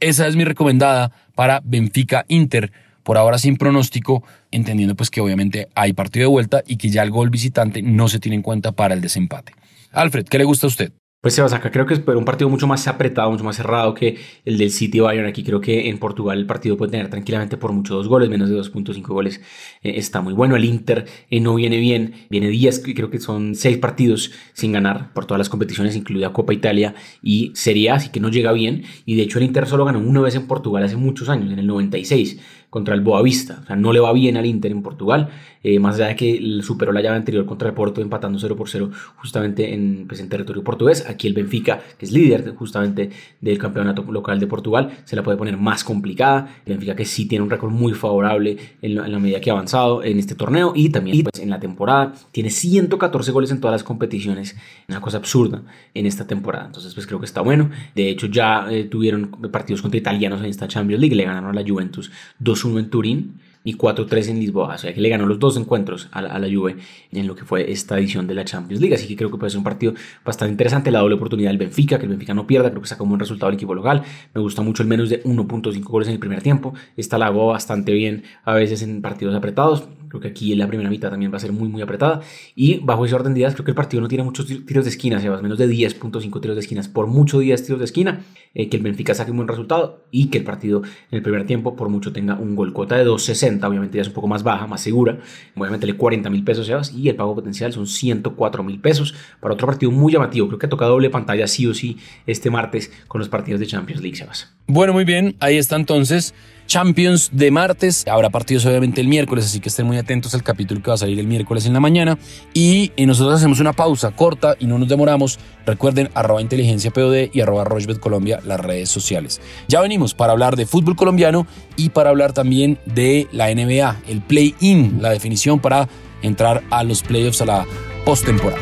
Esa 0.00 0.26
es 0.26 0.36
mi 0.36 0.44
recomendada 0.44 1.12
para 1.34 1.60
Benfica 1.62 2.24
Inter. 2.28 2.72
Por 3.02 3.18
ahora 3.18 3.38
sin 3.38 3.56
pronóstico, 3.56 4.22
entendiendo 4.50 4.94
pues 4.94 5.10
que 5.10 5.20
obviamente 5.20 5.68
hay 5.74 5.92
partido 5.92 6.24
de 6.24 6.30
vuelta 6.30 6.62
y 6.66 6.76
que 6.76 6.90
ya 6.90 7.02
el 7.02 7.10
gol 7.10 7.30
visitante 7.30 7.82
no 7.82 8.08
se 8.08 8.20
tiene 8.20 8.36
en 8.36 8.42
cuenta 8.42 8.72
para 8.72 8.94
el 8.94 9.00
desempate. 9.00 9.52
Alfred, 9.92 10.26
¿qué 10.26 10.38
le 10.38 10.44
gusta 10.44 10.66
a 10.66 10.68
usted? 10.68 10.92
Pues 11.20 11.34
Sebas, 11.34 11.52
acá 11.52 11.72
creo 11.72 11.84
que 11.84 11.94
es 11.94 12.02
un 12.06 12.24
partido 12.24 12.48
mucho 12.48 12.68
más 12.68 12.86
apretado, 12.86 13.28
mucho 13.32 13.42
más 13.42 13.56
cerrado 13.56 13.92
que 13.92 14.18
el 14.44 14.56
del 14.56 14.70
City 14.70 15.00
Bayern. 15.00 15.26
Aquí 15.26 15.42
creo 15.42 15.60
que 15.60 15.88
en 15.88 15.98
Portugal 15.98 16.38
el 16.38 16.46
partido 16.46 16.76
puede 16.76 16.92
tener 16.92 17.10
tranquilamente 17.10 17.56
por 17.56 17.72
mucho 17.72 17.96
dos 17.96 18.06
goles, 18.06 18.28
menos 18.28 18.48
de 18.48 18.56
2.5 18.56 19.02
goles. 19.08 19.40
Eh, 19.82 19.94
está 19.96 20.20
muy 20.20 20.32
bueno. 20.32 20.54
El 20.54 20.64
Inter 20.64 21.06
eh, 21.28 21.40
no 21.40 21.56
viene 21.56 21.78
bien, 21.78 22.14
viene 22.30 22.46
días, 22.46 22.80
creo 22.84 23.10
que 23.10 23.18
son 23.18 23.56
seis 23.56 23.78
partidos 23.78 24.30
sin 24.52 24.70
ganar 24.70 25.12
por 25.12 25.26
todas 25.26 25.38
las 25.38 25.48
competiciones, 25.48 25.96
incluida 25.96 26.32
Copa 26.32 26.54
Italia 26.54 26.94
y 27.20 27.50
Serie 27.56 27.90
A, 27.90 27.94
así 27.96 28.10
que 28.10 28.20
no 28.20 28.28
llega 28.28 28.52
bien. 28.52 28.84
Y 29.04 29.16
de 29.16 29.22
hecho 29.22 29.38
el 29.38 29.44
Inter 29.46 29.66
solo 29.66 29.84
ganó 29.84 29.98
una 29.98 30.20
vez 30.20 30.36
en 30.36 30.46
Portugal 30.46 30.84
hace 30.84 30.94
muchos 30.94 31.28
años, 31.28 31.52
en 31.52 31.58
el 31.58 31.66
96 31.66 32.38
contra 32.70 32.94
el 32.94 33.00
Boavista. 33.00 33.58
O 33.64 33.66
sea, 33.66 33.74
no 33.74 33.92
le 33.92 33.98
va 33.98 34.12
bien 34.12 34.36
al 34.36 34.46
Inter 34.46 34.70
en 34.70 34.82
Portugal, 34.82 35.30
eh, 35.62 35.78
más 35.78 35.96
allá 35.96 36.08
de 36.08 36.16
que 36.16 36.60
superó 36.62 36.92
la 36.92 37.00
llave 37.00 37.16
anterior 37.16 37.46
contra 37.46 37.68
el 37.68 37.74
Porto 37.74 38.00
empatando 38.00 38.38
0 38.38 38.56
por 38.56 38.68
0 38.68 38.90
justamente 39.16 39.72
en, 39.72 40.04
pues, 40.06 40.20
en 40.20 40.28
territorio 40.28 40.62
portugués. 40.62 41.06
Aquí 41.08 41.26
el 41.26 41.34
Benfica, 41.34 41.80
que 41.96 42.04
es 42.04 42.12
líder 42.12 42.54
justamente 42.54 43.10
del 43.40 43.58
campeonato 43.58 44.02
local 44.10 44.38
de 44.38 44.46
Portugal, 44.46 44.90
se 45.04 45.16
la 45.16 45.22
puede 45.22 45.38
poner 45.38 45.56
más 45.56 45.84
complicada. 45.84 46.54
El 46.66 46.74
Benfica 46.74 46.94
que 46.94 47.04
sí 47.04 47.26
tiene 47.26 47.42
un 47.42 47.50
récord 47.50 47.70
muy 47.70 47.94
favorable 47.94 48.56
en 48.82 48.94
la, 48.94 49.18
medida 49.18 49.40
que 49.40 49.50
ha 49.50 49.54
avanzado 49.54 50.04
en 50.04 50.18
este 50.18 50.34
torneo 50.34 50.72
y 50.74 50.90
también 50.90 51.22
pues, 51.22 51.42
en 51.42 51.50
la 51.50 51.60
temporada. 51.60 52.12
Tiene 52.32 52.50
114 52.50 53.32
goles 53.32 53.50
en 53.50 53.60
todas 53.60 53.72
las 53.72 53.84
competiciones, 53.84 54.56
una 54.88 55.00
cosa 55.00 55.16
absurda 55.16 55.62
en 55.94 56.06
esta 56.06 56.26
temporada. 56.26 56.66
Entonces 56.66 56.94
pues 56.94 57.06
creo 57.06 57.18
que 57.18 57.26
está 57.26 57.40
bueno. 57.40 57.70
De 57.94 58.10
hecho 58.10 58.26
ya 58.26 58.66
eh, 58.70 58.84
tuvieron 58.84 59.30
partidos 59.50 59.82
contra 59.82 59.98
italianos 59.98 60.40
en 60.40 60.46
esta 60.46 60.68
Champions 60.68 61.00
League, 61.00 61.16
le 61.16 61.24
ganaron 61.24 61.50
a 61.50 61.52
la 61.52 61.66
Juventus 61.66 62.10
2 62.38 62.58
2-1 62.58 62.78
en 62.78 62.90
Turín 62.90 63.40
y 63.64 63.74
4-3 63.74 64.28
en 64.30 64.40
Lisboa. 64.40 64.74
O 64.74 64.78
sea 64.78 64.92
que 64.92 65.00
le 65.00 65.08
ganó 65.08 65.26
los 65.26 65.38
dos 65.38 65.56
encuentros 65.56 66.08
a 66.12 66.22
la, 66.22 66.48
Juve 66.48 66.76
en 67.12 67.26
lo 67.26 67.34
que 67.34 67.44
fue 67.44 67.70
esta 67.70 67.98
edición 67.98 68.26
de 68.26 68.34
la 68.34 68.44
Champions 68.44 68.80
League. 68.80 68.94
Así 68.94 69.06
que 69.06 69.16
creo 69.16 69.30
que 69.30 69.36
puede 69.36 69.50
ser 69.50 69.58
un 69.58 69.64
partido 69.64 69.94
bastante 70.24 70.52
interesante. 70.52 70.90
La 70.90 71.00
doble 71.00 71.16
oportunidad 71.16 71.50
del 71.50 71.58
Benfica, 71.58 71.98
que 71.98 72.04
el 72.04 72.10
Benfica 72.10 72.34
no 72.34 72.46
pierda. 72.46 72.70
Creo 72.70 72.82
que 72.82 72.88
saca 72.88 73.02
un 73.02 73.10
buen 73.10 73.20
resultado 73.20 73.50
el 73.50 73.56
equipo 73.56 73.74
local. 73.74 74.02
Me 74.34 74.40
gusta 74.40 74.62
mucho 74.62 74.82
el 74.82 74.88
menos 74.88 75.10
de 75.10 75.22
1.5 75.24 75.82
goles 75.84 76.08
en 76.08 76.14
el 76.14 76.20
primer 76.20 76.42
tiempo. 76.42 76.74
Esta 76.96 77.18
la 77.18 77.26
hago 77.26 77.48
bastante 77.48 77.92
bien 77.92 78.24
a 78.44 78.54
veces 78.54 78.82
en 78.82 79.02
partidos 79.02 79.34
apretados. 79.34 79.84
Creo 80.08 80.20
que 80.20 80.28
aquí 80.28 80.52
en 80.52 80.58
la 80.58 80.66
primera 80.66 80.90
mitad 80.90 81.10
también 81.10 81.32
va 81.32 81.36
a 81.36 81.40
ser 81.40 81.52
muy, 81.52 81.68
muy 81.68 81.82
apretada. 81.82 82.20
Y 82.54 82.78
bajo 82.78 83.04
ese 83.04 83.14
orden 83.14 83.34
de 83.34 83.40
ideas, 83.40 83.54
creo 83.54 83.64
que 83.64 83.72
el 83.72 83.76
partido 83.76 84.00
no 84.00 84.08
tiene 84.08 84.24
muchos 84.24 84.46
tiros 84.46 84.84
de 84.84 84.90
esquina, 84.90 85.20
sea, 85.20 85.36
menos 85.42 85.58
de 85.58 85.68
10.5 85.68 86.40
tiros 86.40 86.56
de 86.56 86.60
esquinas. 86.60 86.88
Por 86.88 87.06
mucho 87.06 87.38
10 87.38 87.64
tiros 87.64 87.78
de 87.78 87.84
esquina, 87.84 88.24
eh, 88.54 88.68
que 88.68 88.76
el 88.76 88.82
Benfica 88.82 89.14
saque 89.14 89.30
un 89.30 89.38
buen 89.38 89.48
resultado 89.48 90.04
y 90.10 90.26
que 90.26 90.38
el 90.38 90.44
partido 90.44 90.82
en 91.10 91.18
el 91.18 91.22
primer 91.22 91.46
tiempo, 91.46 91.76
por 91.76 91.88
mucho, 91.88 92.12
tenga 92.12 92.34
un 92.34 92.56
gol. 92.56 92.72
Cuota 92.72 92.96
de 92.96 93.06
2.60, 93.06 93.64
obviamente 93.68 93.96
ya 93.96 94.02
es 94.02 94.08
un 94.08 94.14
poco 94.14 94.28
más 94.28 94.42
baja, 94.42 94.66
más 94.66 94.80
segura. 94.80 95.18
Voy 95.54 95.68
a 95.68 95.70
meterle 95.70 95.96
40 95.96 96.30
mil 96.30 96.44
pesos, 96.44 96.66
Sebas, 96.66 96.92
y 96.92 97.08
el 97.08 97.16
pago 97.16 97.34
potencial 97.34 97.72
son 97.72 97.86
104 97.86 98.62
mil 98.62 98.80
pesos 98.80 99.14
para 99.40 99.54
otro 99.54 99.66
partido 99.66 99.92
muy 99.92 100.12
llamativo. 100.12 100.48
Creo 100.48 100.58
que 100.58 100.68
toca 100.68 100.86
doble 100.86 101.10
pantalla 101.10 101.46
sí 101.46 101.66
o 101.66 101.74
sí 101.74 101.98
este 102.26 102.50
martes 102.50 102.90
con 103.06 103.18
los 103.18 103.28
partidos 103.28 103.60
de 103.60 103.66
Champions 103.66 104.02
League, 104.02 104.16
Sebas. 104.16 104.54
Bueno, 104.66 104.92
muy 104.92 105.04
bien, 105.04 105.36
ahí 105.40 105.56
está 105.56 105.76
entonces. 105.76 106.34
Champions 106.68 107.30
de 107.32 107.50
martes. 107.50 108.06
Habrá 108.06 108.28
partidos 108.28 108.66
obviamente 108.66 109.00
el 109.00 109.08
miércoles, 109.08 109.46
así 109.46 109.58
que 109.58 109.70
estén 109.70 109.86
muy 109.86 109.96
atentos 109.96 110.34
al 110.34 110.42
capítulo 110.42 110.82
que 110.82 110.90
va 110.90 110.94
a 110.94 110.98
salir 110.98 111.18
el 111.18 111.26
miércoles 111.26 111.64
en 111.64 111.72
la 111.72 111.80
mañana. 111.80 112.18
Y, 112.52 112.92
nosotros 112.98 113.36
hacemos 113.36 113.58
una 113.58 113.72
pausa 113.72 114.10
corta 114.10 114.54
y 114.58 114.66
no 114.66 114.78
nos 114.78 114.86
demoramos. 114.86 115.38
Recuerden 115.64 116.10
arroba 116.12 116.42
inteligencia 116.42 116.90
POD 116.90 117.30
y 117.32 117.40
arroba 117.40 117.64
Rochbet 117.64 117.98
Colombia, 117.98 118.40
las 118.44 118.60
redes 118.60 118.90
sociales. 118.90 119.40
Ya 119.66 119.80
venimos 119.80 120.12
para 120.12 120.32
hablar 120.32 120.56
de 120.56 120.66
fútbol 120.66 120.94
colombiano 120.94 121.46
y 121.76 121.88
para 121.88 122.10
hablar 122.10 122.34
también 122.34 122.78
de 122.84 123.28
la 123.32 123.52
NBA, 123.52 124.02
el 124.06 124.20
play-in, 124.20 125.00
la 125.00 125.08
definición 125.08 125.60
para 125.60 125.88
entrar 126.20 126.62
a 126.70 126.84
los 126.84 127.02
playoffs 127.02 127.40
a 127.40 127.46
la 127.46 127.66
postemporada. 128.04 128.60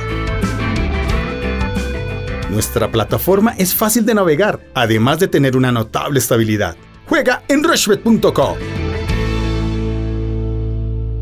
Nuestra 2.51 2.91
plataforma 2.93 3.55
es 3.59 3.75
fácil 3.75 4.07
de 4.07 4.15
navegar, 4.15 4.61
además 4.75 5.19
de 5.19 5.27
tener 5.27 5.57
una 5.57 5.73
notable 5.73 6.21
estabilidad. 6.21 6.77
Juega 7.09 7.43
en 7.49 7.63
rushbet.com. 7.63 8.57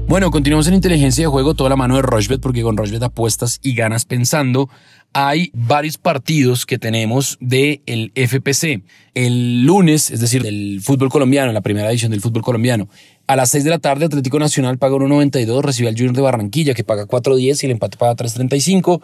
Bueno, 0.06 0.30
continuamos 0.30 0.68
en 0.68 0.74
inteligencia 0.74 1.24
de 1.24 1.28
juego, 1.28 1.54
toda 1.54 1.70
la 1.70 1.76
mano 1.76 1.96
de 1.96 2.02
Rushbet, 2.02 2.40
porque 2.40 2.62
con 2.62 2.76
Rushbet 2.76 3.02
apuestas 3.02 3.58
y 3.62 3.74
ganas 3.74 4.04
pensando. 4.04 4.68
Hay 5.12 5.50
varios 5.54 5.96
partidos 5.96 6.66
que 6.66 6.78
tenemos 6.78 7.36
del 7.40 7.82
el 7.86 8.12
FPC. 8.14 8.82
El 9.14 9.64
lunes, 9.64 10.10
es 10.10 10.20
decir, 10.20 10.42
del 10.42 10.80
fútbol 10.82 11.08
colombiano, 11.08 11.52
la 11.52 11.62
primera 11.62 11.90
edición 11.90 12.12
del 12.12 12.20
fútbol 12.20 12.42
colombiano. 12.42 12.88
A 13.26 13.34
las 13.34 13.50
6 13.50 13.64
de 13.64 13.70
la 13.70 13.78
tarde, 13.78 14.04
Atlético 14.04 14.38
Nacional 14.38 14.78
paga 14.78 14.94
1.92, 14.96 15.62
recibe 15.62 15.88
al 15.88 15.94
Junior 15.94 16.14
de 16.14 16.22
Barranquilla, 16.22 16.74
que 16.74 16.84
paga 16.84 17.06
4.10 17.06 17.62
y 17.62 17.66
el 17.66 17.72
empate 17.72 17.96
paga 17.96 18.14
3.35. 18.14 19.00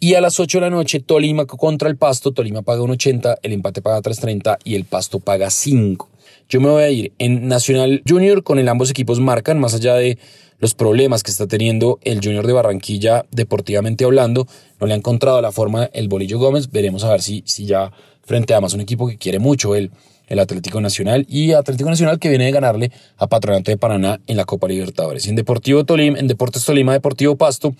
Y 0.00 0.14
a 0.14 0.20
las 0.20 0.38
8 0.38 0.58
de 0.58 0.62
la 0.62 0.70
noche, 0.70 1.00
Tolima 1.00 1.46
contra 1.46 1.90
el 1.90 1.96
Pasto. 1.96 2.32
Tolima 2.32 2.62
paga 2.62 2.82
1.80, 2.82 3.38
el 3.42 3.52
empate 3.52 3.82
paga 3.82 4.00
3.30 4.00 4.58
y 4.64 4.76
el 4.76 4.84
Pasto 4.84 5.18
paga 5.18 5.50
5. 5.50 6.13
Yo 6.48 6.60
me 6.60 6.68
voy 6.68 6.82
a 6.82 6.90
ir 6.90 7.12
en 7.18 7.48
Nacional 7.48 8.02
Junior 8.08 8.42
con 8.42 8.58
el 8.58 8.68
ambos 8.68 8.90
equipos 8.90 9.20
marcan, 9.20 9.58
más 9.58 9.74
allá 9.74 9.94
de 9.94 10.18
los 10.58 10.74
problemas 10.74 11.22
que 11.22 11.30
está 11.30 11.46
teniendo 11.46 11.98
el 12.02 12.20
Junior 12.22 12.46
de 12.46 12.52
Barranquilla 12.52 13.24
deportivamente 13.30 14.04
hablando. 14.04 14.46
No 14.80 14.86
le 14.86 14.94
ha 14.94 14.96
encontrado 14.96 15.40
la 15.40 15.52
forma 15.52 15.90
el 15.92 16.08
Bolillo 16.08 16.38
Gómez. 16.38 16.70
Veremos 16.70 17.04
a 17.04 17.10
ver 17.10 17.22
si, 17.22 17.42
si 17.46 17.66
ya 17.66 17.92
frente 18.22 18.54
a 18.54 18.60
más 18.60 18.74
un 18.74 18.80
equipo 18.80 19.06
que 19.06 19.16
quiere 19.16 19.38
mucho 19.38 19.74
el, 19.74 19.90
el 20.26 20.38
Atlético 20.38 20.80
Nacional 20.80 21.26
y 21.28 21.52
Atlético 21.52 21.90
Nacional 21.90 22.18
que 22.18 22.28
viene 22.28 22.46
de 22.46 22.52
ganarle 22.52 22.92
a 23.16 23.26
Patronato 23.26 23.70
de 23.70 23.76
Paraná 23.76 24.20
en 24.26 24.36
la 24.36 24.44
Copa 24.44 24.68
Libertadores. 24.68 25.26
En 25.26 25.36
Deportivo 25.36 25.84
Tolima, 25.84 26.18
en 26.18 26.28
Deportes 26.28 26.64
Tolima, 26.64 26.92
Deportivo 26.92 27.36
Pasto, 27.36 27.74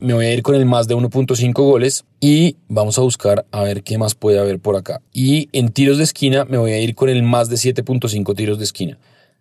me 0.00 0.14
voy 0.14 0.26
a 0.26 0.32
ir 0.32 0.42
con 0.42 0.54
el 0.54 0.64
más 0.64 0.88
de 0.88 0.96
1.5 0.96 1.52
goles 1.52 2.04
y 2.20 2.56
vamos 2.68 2.98
a 2.98 3.02
buscar 3.02 3.46
a 3.52 3.62
ver 3.62 3.82
qué 3.82 3.98
más 3.98 4.14
puede 4.14 4.38
haber 4.38 4.58
por 4.58 4.76
acá. 4.76 5.02
Y 5.12 5.48
en 5.52 5.70
tiros 5.70 5.98
de 5.98 6.04
esquina 6.04 6.44
me 6.46 6.58
voy 6.58 6.72
a 6.72 6.78
ir 6.78 6.94
con 6.94 7.08
el 7.08 7.22
más 7.22 7.48
de 7.48 7.56
7.5 7.56 8.34
tiros 8.34 8.58
de 8.58 8.64
esquina. 8.64 8.98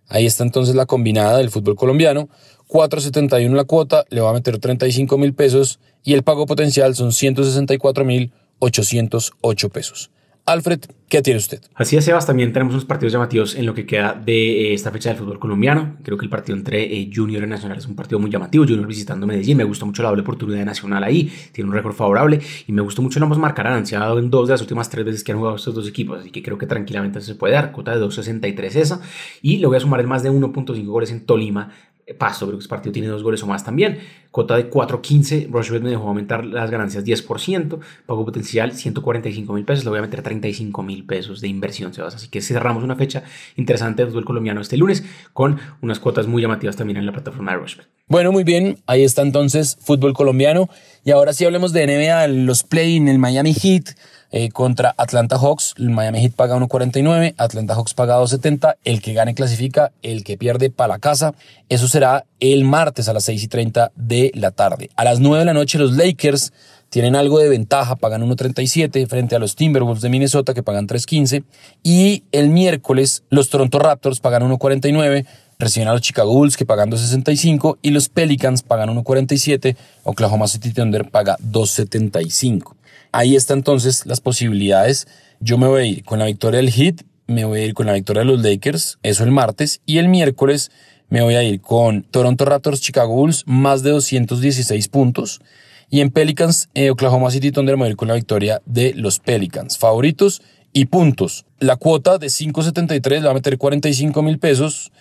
Ahí 0.08 0.26
está 0.26 0.44
entonces 0.44 0.76
la 0.76 0.86
combinada 0.86 1.38
del 1.38 1.50
fútbol 1.50 1.76
colombiano. 1.76 2.30
4.71 2.68 3.52
la 3.56 3.64
cuota, 3.64 4.06
le 4.10 4.22
va 4.22 4.30
a 4.30 4.34
meter 4.34 4.60
35 4.60 5.18
mil 5.18 5.34
pesos 5.34 5.80
y 6.04 6.14
el 6.14 6.24
pago 6.24 6.46
potencial 6.46 6.94
son 6.94 7.14
164 7.14 8.06
mil 8.06 8.32
808 8.60 9.70
pesos. 9.70 10.12
Alfred, 10.46 10.80
¿qué 11.08 11.22
tiene 11.22 11.38
usted? 11.38 11.62
Así 11.76 11.96
es, 11.96 12.06
Sebas. 12.06 12.26
También 12.26 12.52
tenemos 12.52 12.74
unos 12.74 12.86
partidos 12.86 13.14
llamativos 13.14 13.56
en 13.56 13.66
lo 13.66 13.74
que 13.74 13.86
queda 13.86 14.14
de 14.14 14.72
eh, 14.72 14.74
esta 14.74 14.90
fecha 14.90 15.10
del 15.10 15.20
fútbol 15.20 15.40
colombiano. 15.40 15.98
Creo 16.04 16.18
que 16.18 16.26
el 16.26 16.30
partido 16.30 16.58
entre 16.58 16.84
eh, 16.84 17.10
Junior 17.14 17.44
y 17.44 17.48
Nacional 17.48 17.78
es 17.78 17.86
un 17.86 17.96
partido 17.96 18.20
muy 18.20 18.32
llamativo. 18.32 18.64
Junior 18.64 18.88
visitando 18.88 19.28
Medellín. 19.28 19.58
Me 19.58 19.64
gusta 19.64 19.86
mucho 19.86 20.02
la 20.02 20.10
doble 20.10 20.24
oportunidad 20.24 20.58
de 20.58 20.66
Nacional 20.66 21.04
ahí. 21.04 21.32
Tiene 21.52 21.70
un 21.70 21.76
récord 21.76 21.94
favorable. 21.94 22.40
Y 22.66 22.72
me 22.72 22.82
gustó 22.82 23.02
mucho 23.02 23.20
el 23.20 23.24
ambos 23.24 23.38
marcarán. 23.38 23.86
Se 23.86 23.96
ha 23.96 24.00
dado 24.00 24.18
en 24.18 24.30
dos 24.30 24.48
de 24.48 24.56
las 24.56 24.62
últimas 24.62 24.90
tres 24.90 25.06
veces 25.06 25.24
que 25.24 25.32
han 25.32 25.38
jugado 25.38 25.56
estos 25.58 25.76
dos 25.76 25.88
equipos. 25.88 26.22
Así 26.22 26.32
que 26.32 26.42
creo 26.42 26.58
que 26.58 26.66
tranquilamente 26.66 27.22
se 27.22 27.36
puede 27.36 27.54
dar. 27.54 27.72
Cuota 27.72 27.96
de 27.96 28.04
2.63 28.04 28.76
esa. 28.76 29.02
Y 29.42 29.58
le 29.58 29.68
voy 29.68 29.78
a 29.78 29.80
sumar 29.80 30.00
el 30.00 30.08
más 30.08 30.24
de 30.24 30.32
1.5 30.32 30.86
goles 30.86 31.12
en 31.12 31.26
Tolima 31.26 31.72
Pasto, 32.18 32.46
creo 32.46 32.58
que 32.58 32.62
ese 32.62 32.70
partido 32.70 32.94
tiene 32.94 33.08
dos 33.08 33.24
goles 33.24 33.42
o 33.44 33.48
más 33.48 33.64
también. 33.64 34.00
Cuota 34.32 34.56
de 34.56 34.70
4.15, 34.70 35.50
Rushbet 35.50 35.82
me 35.82 35.90
dejó 35.90 36.08
aumentar 36.08 36.46
las 36.46 36.70
ganancias 36.70 37.04
10%, 37.04 37.80
pago 38.06 38.26
potencial 38.26 38.74
145 38.74 39.54
mil 39.54 39.66
pesos, 39.66 39.84
le 39.84 39.90
voy 39.90 40.00
a 40.00 40.04
meter 40.04 40.22
35 40.22 40.84
mil 40.84 41.06
pesos 41.06 41.42
de 41.42 41.48
inversión, 41.48 41.94
Sebas. 41.94 42.16
Así 42.16 42.28
que 42.28 42.42
cerramos 42.42 42.84
una 42.84 42.96
fecha 42.96 43.24
interesante 43.56 44.04
del 44.04 44.12
fútbol 44.12 44.26
colombiano 44.26 44.62
este 44.62 44.78
lunes 44.78 45.04
con 45.34 45.60
unas 45.82 46.00
cuotas 46.00 46.28
muy 46.28 46.42
llamativas 46.42 46.76
también 46.76 46.98
en 46.98 47.06
la 47.06 47.12
plataforma 47.12 47.52
de 47.52 47.58
Rushbet. 47.58 47.88
Bueno, 48.08 48.32
muy 48.32 48.44
bien, 48.44 48.80
ahí 48.88 49.04
está 49.04 49.22
entonces 49.22 49.78
fútbol 49.82 50.14
colombiano. 50.14 50.70
Y 51.04 51.12
ahora 51.12 51.34
sí 51.34 51.46
hablemos 51.46 51.74
de 51.74 51.86
NBA, 51.86 52.28
los 52.28 52.64
play 52.64 52.98
en 52.98 53.08
el 53.08 53.20
Miami 53.20 53.54
Heat. 53.54 53.96
Eh, 54.32 54.50
contra 54.52 54.94
Atlanta 54.96 55.38
Hawks. 55.38 55.74
El 55.78 55.90
Miami 55.90 56.22
Heat 56.22 56.34
paga 56.34 56.56
1.49, 56.56 57.34
Atlanta 57.38 57.74
Hawks 57.74 57.96
paga 57.96 58.20
2.70. 58.20 58.76
El 58.84 59.02
que 59.02 59.14
gane 59.14 59.34
clasifica, 59.34 59.92
el 60.04 60.24
que 60.24 60.38
pierde 60.38 60.70
para 60.70 60.90
la 60.90 61.00
casa. 61.00 61.34
Eso 61.68 61.88
será 61.88 62.26
el 62.40 62.64
martes 62.64 63.10
a 63.10 63.14
las 63.14 63.24
6 63.24 63.44
y 63.44 63.48
30 63.48 63.92
de 63.96 64.32
la 64.36 64.52
tarde. 64.52 64.92
A 64.96 65.04
las 65.04 65.20
9 65.20 65.40
de 65.40 65.46
la 65.46 65.54
noche 65.54 65.80
los 65.80 65.94
Lakers 65.94 66.54
tienen 66.90 67.16
algo 67.16 67.40
de 67.40 67.50
ventaja, 67.50 67.96
pagan 67.96 68.28
1.37 68.28 69.08
frente 69.08 69.36
a 69.36 69.40
los 69.40 69.56
Timberwolves 69.56 70.02
de 70.02 70.10
Minnesota 70.10 70.54
que 70.54 70.64
pagan 70.64 70.88
3.15. 70.88 71.44
Y 71.84 72.24
el 72.32 72.50
miércoles 72.50 73.24
los 73.30 73.50
Toronto 73.50 73.80
Raptors 73.80 74.20
pagan 74.20 74.44
1.49 74.44 75.26
reciben 75.60 75.90
a 75.90 75.92
los 75.92 76.02
Chicago 76.02 76.34
Bulls 76.34 76.56
que 76.56 76.66
pagan 76.66 76.90
2.65 76.90 77.80
y 77.82 77.92
los 77.92 78.08
Pelicans 78.08 78.64
pagan 78.64 78.90
1.47, 78.90 79.76
Oklahoma 80.04 80.48
City 80.48 80.72
Thunder 80.72 81.10
paga 81.10 81.38
2.75. 81.40 82.79
Ahí 83.12 83.36
está 83.36 83.54
entonces 83.54 84.06
las 84.06 84.22
posibilidades. 84.22 85.08
Yo 85.40 85.58
me 85.58 85.68
voy 85.68 85.82
a 85.82 85.86
ir 85.86 86.04
con 86.04 86.20
la 86.20 86.26
victoria 86.26 86.58
del 86.58 86.72
Heat, 86.72 87.02
me 87.28 87.46
voy 87.46 87.62
a 87.62 87.66
ir 87.66 87.74
con 87.74 87.86
la 87.86 87.94
victoria 87.94 88.22
de 88.22 88.26
los 88.26 88.42
Lakers, 88.42 89.00
eso 89.04 89.24
el 89.24 89.32
martes, 89.32 89.82
y 89.86 89.98
el 89.98 90.10
miércoles 90.10 90.72
me 91.10 91.22
voy 91.22 91.36
a 91.36 91.44
ir 91.44 91.62
con 91.62 92.04
Toronto 92.04 92.46
Raptors, 92.46 92.82
Chicago 92.82 93.14
Bulls, 93.14 93.44
más 93.48 93.82
de 93.82 93.92
216 93.92 94.88
puntos. 94.90 95.42
Y 95.90 96.02
en 96.02 96.12
Pelicans, 96.12 96.70
eh, 96.76 96.92
Oklahoma 96.92 97.32
City 97.32 97.52
Thunder 97.52 97.76
me 97.76 97.82
voy 97.82 97.88
a 97.88 97.92
ir 97.92 97.96
con 97.96 98.08
la 98.08 98.14
victoria 98.14 98.62
de 98.66 98.94
los 98.94 99.20
Pelicans. 99.20 99.78
Favoritos 99.78 100.44
y 100.72 100.86
puntos. 100.86 101.46
La 101.60 101.78
cuota 101.78 102.20
de 102.20 102.28
5.73 102.28 103.10
le 103.10 103.26
va 103.26 103.32
a 103.32 103.34
meter 103.34 103.58
45 103.58 104.22
mil 104.22 104.38
pesos 104.38 104.92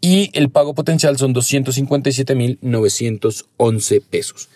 y 0.00 0.30
el 0.32 0.50
pago 0.50 0.74
potencial 0.74 1.16
son 1.18 1.32
257 1.32 2.34
mil 2.34 2.58
911 2.62 4.00
pesos. 4.00 4.48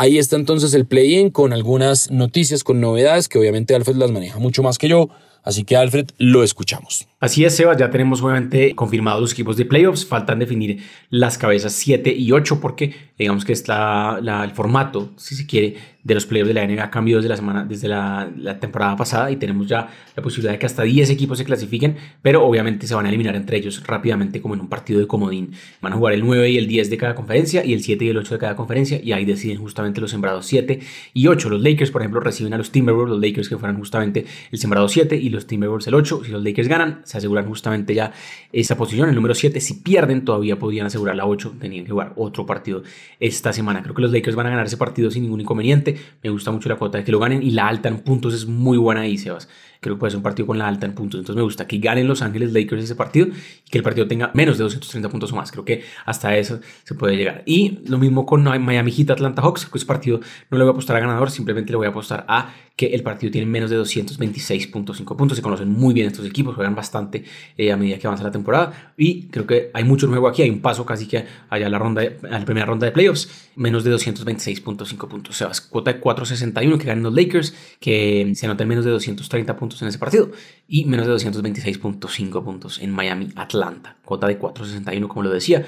Ahí 0.00 0.16
está 0.16 0.36
entonces 0.36 0.74
el 0.74 0.86
play-in 0.86 1.30
con 1.30 1.52
algunas 1.52 2.12
noticias, 2.12 2.62
con 2.62 2.80
novedades 2.80 3.28
que 3.28 3.36
obviamente 3.36 3.74
Alfred 3.74 3.96
las 3.96 4.12
maneja 4.12 4.38
mucho 4.38 4.62
más 4.62 4.78
que 4.78 4.88
yo. 4.88 5.08
Así 5.42 5.64
que 5.64 5.76
Alfred, 5.76 6.10
lo 6.18 6.44
escuchamos. 6.44 7.08
Así 7.18 7.44
es, 7.44 7.56
Seba, 7.56 7.76
ya 7.76 7.90
tenemos 7.90 8.22
obviamente 8.22 8.76
confirmados 8.76 9.20
los 9.20 9.32
equipos 9.32 9.56
de 9.56 9.64
playoffs, 9.64 10.06
faltan 10.06 10.38
definir 10.38 10.84
las 11.10 11.36
cabezas 11.36 11.72
7 11.72 12.14
y 12.14 12.30
8 12.30 12.60
porque 12.60 12.94
digamos 13.18 13.44
que 13.44 13.52
está 13.52 14.18
el 14.18 14.50
formato, 14.52 15.10
si 15.16 15.34
se 15.34 15.46
quiere, 15.46 15.76
de 16.04 16.14
los 16.14 16.26
playoffs 16.26 16.48
de 16.48 16.54
la 16.54 16.66
NBA 16.66 16.90
cambió 16.90 17.16
desde 17.16 17.28
la 17.28 17.36
semana, 17.36 17.64
desde 17.64 17.88
la, 17.88 18.30
temporada 18.60 18.96
pasada 18.96 19.30
y 19.30 19.36
tenemos 19.36 19.66
ya 19.66 19.88
la 20.16 20.22
posibilidad 20.22 20.52
de 20.52 20.58
que 20.58 20.66
hasta 20.66 20.82
10 20.82 21.10
equipos 21.10 21.38
se 21.38 21.44
clasifiquen, 21.44 21.96
pero 22.22 22.44
obviamente 22.44 22.86
se 22.86 22.94
van 22.94 23.06
a 23.06 23.08
eliminar 23.08 23.36
entre 23.36 23.58
ellos 23.58 23.82
rápidamente 23.86 24.40
como 24.40 24.54
en 24.54 24.60
un 24.60 24.68
partido 24.68 25.00
de 25.00 25.06
comodín. 25.06 25.52
Van 25.80 25.92
a 25.92 25.96
jugar 25.96 26.14
el 26.14 26.24
9 26.24 26.50
y 26.50 26.58
el 26.58 26.66
10 26.66 26.90
de 26.90 26.96
cada 26.96 27.14
conferencia 27.14 27.64
y 27.64 27.72
el 27.72 27.82
7 27.82 28.04
y 28.04 28.08
el 28.08 28.16
8 28.16 28.34
de 28.34 28.38
cada 28.38 28.56
conferencia 28.56 29.00
y 29.02 29.12
ahí 29.12 29.24
deciden 29.24 29.58
justamente 29.58 30.00
los 30.00 30.10
sembrados 30.10 30.46
7 30.46 30.80
y 31.14 31.26
8. 31.26 31.50
Los 31.50 31.62
Lakers, 31.62 31.90
por 31.90 32.02
ejemplo, 32.02 32.20
reciben 32.20 32.54
a 32.54 32.58
los 32.58 32.70
Timberwolves, 32.70 33.10
los 33.10 33.20
Lakers 33.20 33.48
que 33.48 33.58
fueran 33.58 33.76
justamente 33.76 34.24
el 34.50 34.58
sembrado 34.58 34.88
7 34.88 35.16
y 35.16 35.28
los 35.28 35.46
Timberwolves 35.46 35.86
el 35.88 35.94
8. 35.94 36.22
Si 36.24 36.32
los 36.32 36.42
Lakers 36.42 36.68
ganan, 36.68 37.00
se 37.04 37.18
aseguran 37.18 37.46
justamente 37.46 37.94
ya 37.94 38.12
esa 38.52 38.76
posición, 38.76 39.08
el 39.08 39.14
número 39.14 39.34
7. 39.34 39.60
Si 39.60 39.74
pierden, 39.74 40.24
todavía 40.24 40.58
podrían 40.58 40.86
asegurar 40.86 41.16
la 41.16 41.26
8. 41.26 41.56
Tenían 41.60 41.84
que 41.84 41.90
jugar 41.90 42.12
otro 42.16 42.46
partido 42.46 42.82
esta 43.20 43.52
semana. 43.52 43.82
Creo 43.82 43.94
que 43.94 44.02
los 44.02 44.12
Lakers 44.12 44.36
van 44.36 44.46
a 44.46 44.50
ganar 44.50 44.66
ese 44.66 44.76
partido 44.76 45.10
sin 45.10 45.22
ningún 45.24 45.40
inconveniente. 45.40 45.87
Me 46.22 46.30
gusta 46.30 46.50
mucho 46.50 46.68
la 46.68 46.76
cuota 46.76 46.98
de 46.98 47.04
que 47.04 47.12
lo 47.12 47.18
ganen 47.18 47.42
y 47.42 47.50
la 47.50 47.68
alta 47.68 47.88
en 47.88 48.00
puntos 48.00 48.34
es 48.34 48.46
muy 48.46 48.78
buena 48.78 49.02
ahí, 49.02 49.18
Sebas. 49.18 49.48
Creo 49.80 49.94
que 49.94 50.00
puede 50.00 50.10
ser 50.10 50.18
un 50.18 50.22
partido 50.22 50.46
con 50.46 50.58
la 50.58 50.66
alta 50.66 50.86
en 50.86 50.94
puntos. 50.94 51.20
Entonces 51.20 51.36
me 51.36 51.42
gusta 51.42 51.66
que 51.66 51.78
ganen 51.78 52.08
Los 52.08 52.22
Ángeles 52.22 52.52
Lakers 52.52 52.84
ese 52.84 52.94
partido 52.96 53.28
y 53.28 53.70
que 53.70 53.78
el 53.78 53.84
partido 53.84 54.08
tenga 54.08 54.30
menos 54.34 54.58
de 54.58 54.64
230 54.64 55.08
puntos 55.08 55.32
o 55.32 55.36
más. 55.36 55.52
Creo 55.52 55.64
que 55.64 55.84
hasta 56.04 56.36
eso 56.36 56.60
se 56.84 56.94
puede 56.94 57.16
llegar. 57.16 57.42
Y 57.46 57.78
lo 57.86 57.98
mismo 57.98 58.26
con 58.26 58.42
Miami 58.42 58.90
Heat 58.90 59.10
Atlanta 59.10 59.42
Hawks. 59.42 59.66
Que 59.66 59.78
ese 59.78 59.86
partido 59.86 60.20
no 60.50 60.58
le 60.58 60.64
voy 60.64 60.70
a 60.70 60.72
apostar 60.72 60.96
a 60.96 61.00
ganador, 61.00 61.30
simplemente 61.30 61.70
le 61.70 61.76
voy 61.76 61.86
a 61.86 61.90
apostar 61.90 62.24
a 62.28 62.52
que 62.74 62.86
el 62.86 63.02
partido 63.02 63.32
tiene 63.32 63.46
menos 63.46 63.70
de 63.70 63.80
226.5 63.80 65.16
puntos. 65.16 65.36
Se 65.36 65.42
conocen 65.42 65.68
muy 65.68 65.94
bien 65.94 66.06
estos 66.06 66.24
equipos, 66.24 66.54
juegan 66.54 66.76
bastante 66.76 67.24
eh, 67.56 67.72
a 67.72 67.76
medida 67.76 67.98
que 67.98 68.06
avanza 68.06 68.22
la 68.22 68.30
temporada. 68.30 68.92
Y 68.96 69.24
creo 69.28 69.46
que 69.46 69.70
hay 69.74 69.84
mucho 69.84 70.06
nuevo 70.06 70.28
aquí. 70.28 70.42
Hay 70.42 70.50
un 70.50 70.60
paso 70.60 70.86
casi 70.86 71.06
que 71.06 71.24
allá 71.50 71.66
a 71.66 71.70
la, 71.70 71.78
ronda 71.78 72.02
a 72.02 72.38
la 72.38 72.44
primera 72.44 72.66
ronda 72.66 72.86
de 72.86 72.92
playoffs. 72.92 73.50
Menos 73.56 73.82
de 73.82 73.92
226.5 73.92 75.08
puntos. 75.08 75.30
O 75.30 75.32
sea, 75.32 75.50
cuota 75.68 75.92
de 75.92 76.00
4.61 76.00 76.78
que 76.78 76.86
ganen 76.86 77.02
los 77.02 77.14
Lakers, 77.14 77.52
que 77.80 78.32
se 78.34 78.46
anoten 78.46 78.68
menos 78.68 78.84
de 78.84 78.92
230 78.92 79.56
puntos 79.56 79.67
en 79.80 79.88
ese 79.88 79.98
partido 79.98 80.30
y 80.66 80.84
menos 80.84 81.06
de 81.06 81.14
226.5 81.14 82.44
puntos 82.44 82.80
en 82.80 82.90
Miami, 82.90 83.28
Atlanta. 83.36 83.96
Cuota 84.04 84.26
de 84.26 84.38
4.61, 84.38 85.08
como 85.08 85.22
lo 85.22 85.30
decía. 85.30 85.66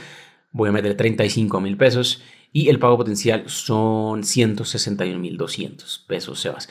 Voy 0.52 0.68
a 0.68 0.72
meter 0.72 0.96
35 0.96 1.60
mil 1.60 1.76
pesos 1.76 2.22
y 2.52 2.68
el 2.68 2.78
pago 2.78 2.96
potencial 2.96 3.44
son 3.46 4.22
161.200 4.22 6.06
pesos, 6.06 6.40
Sebas. 6.40 6.68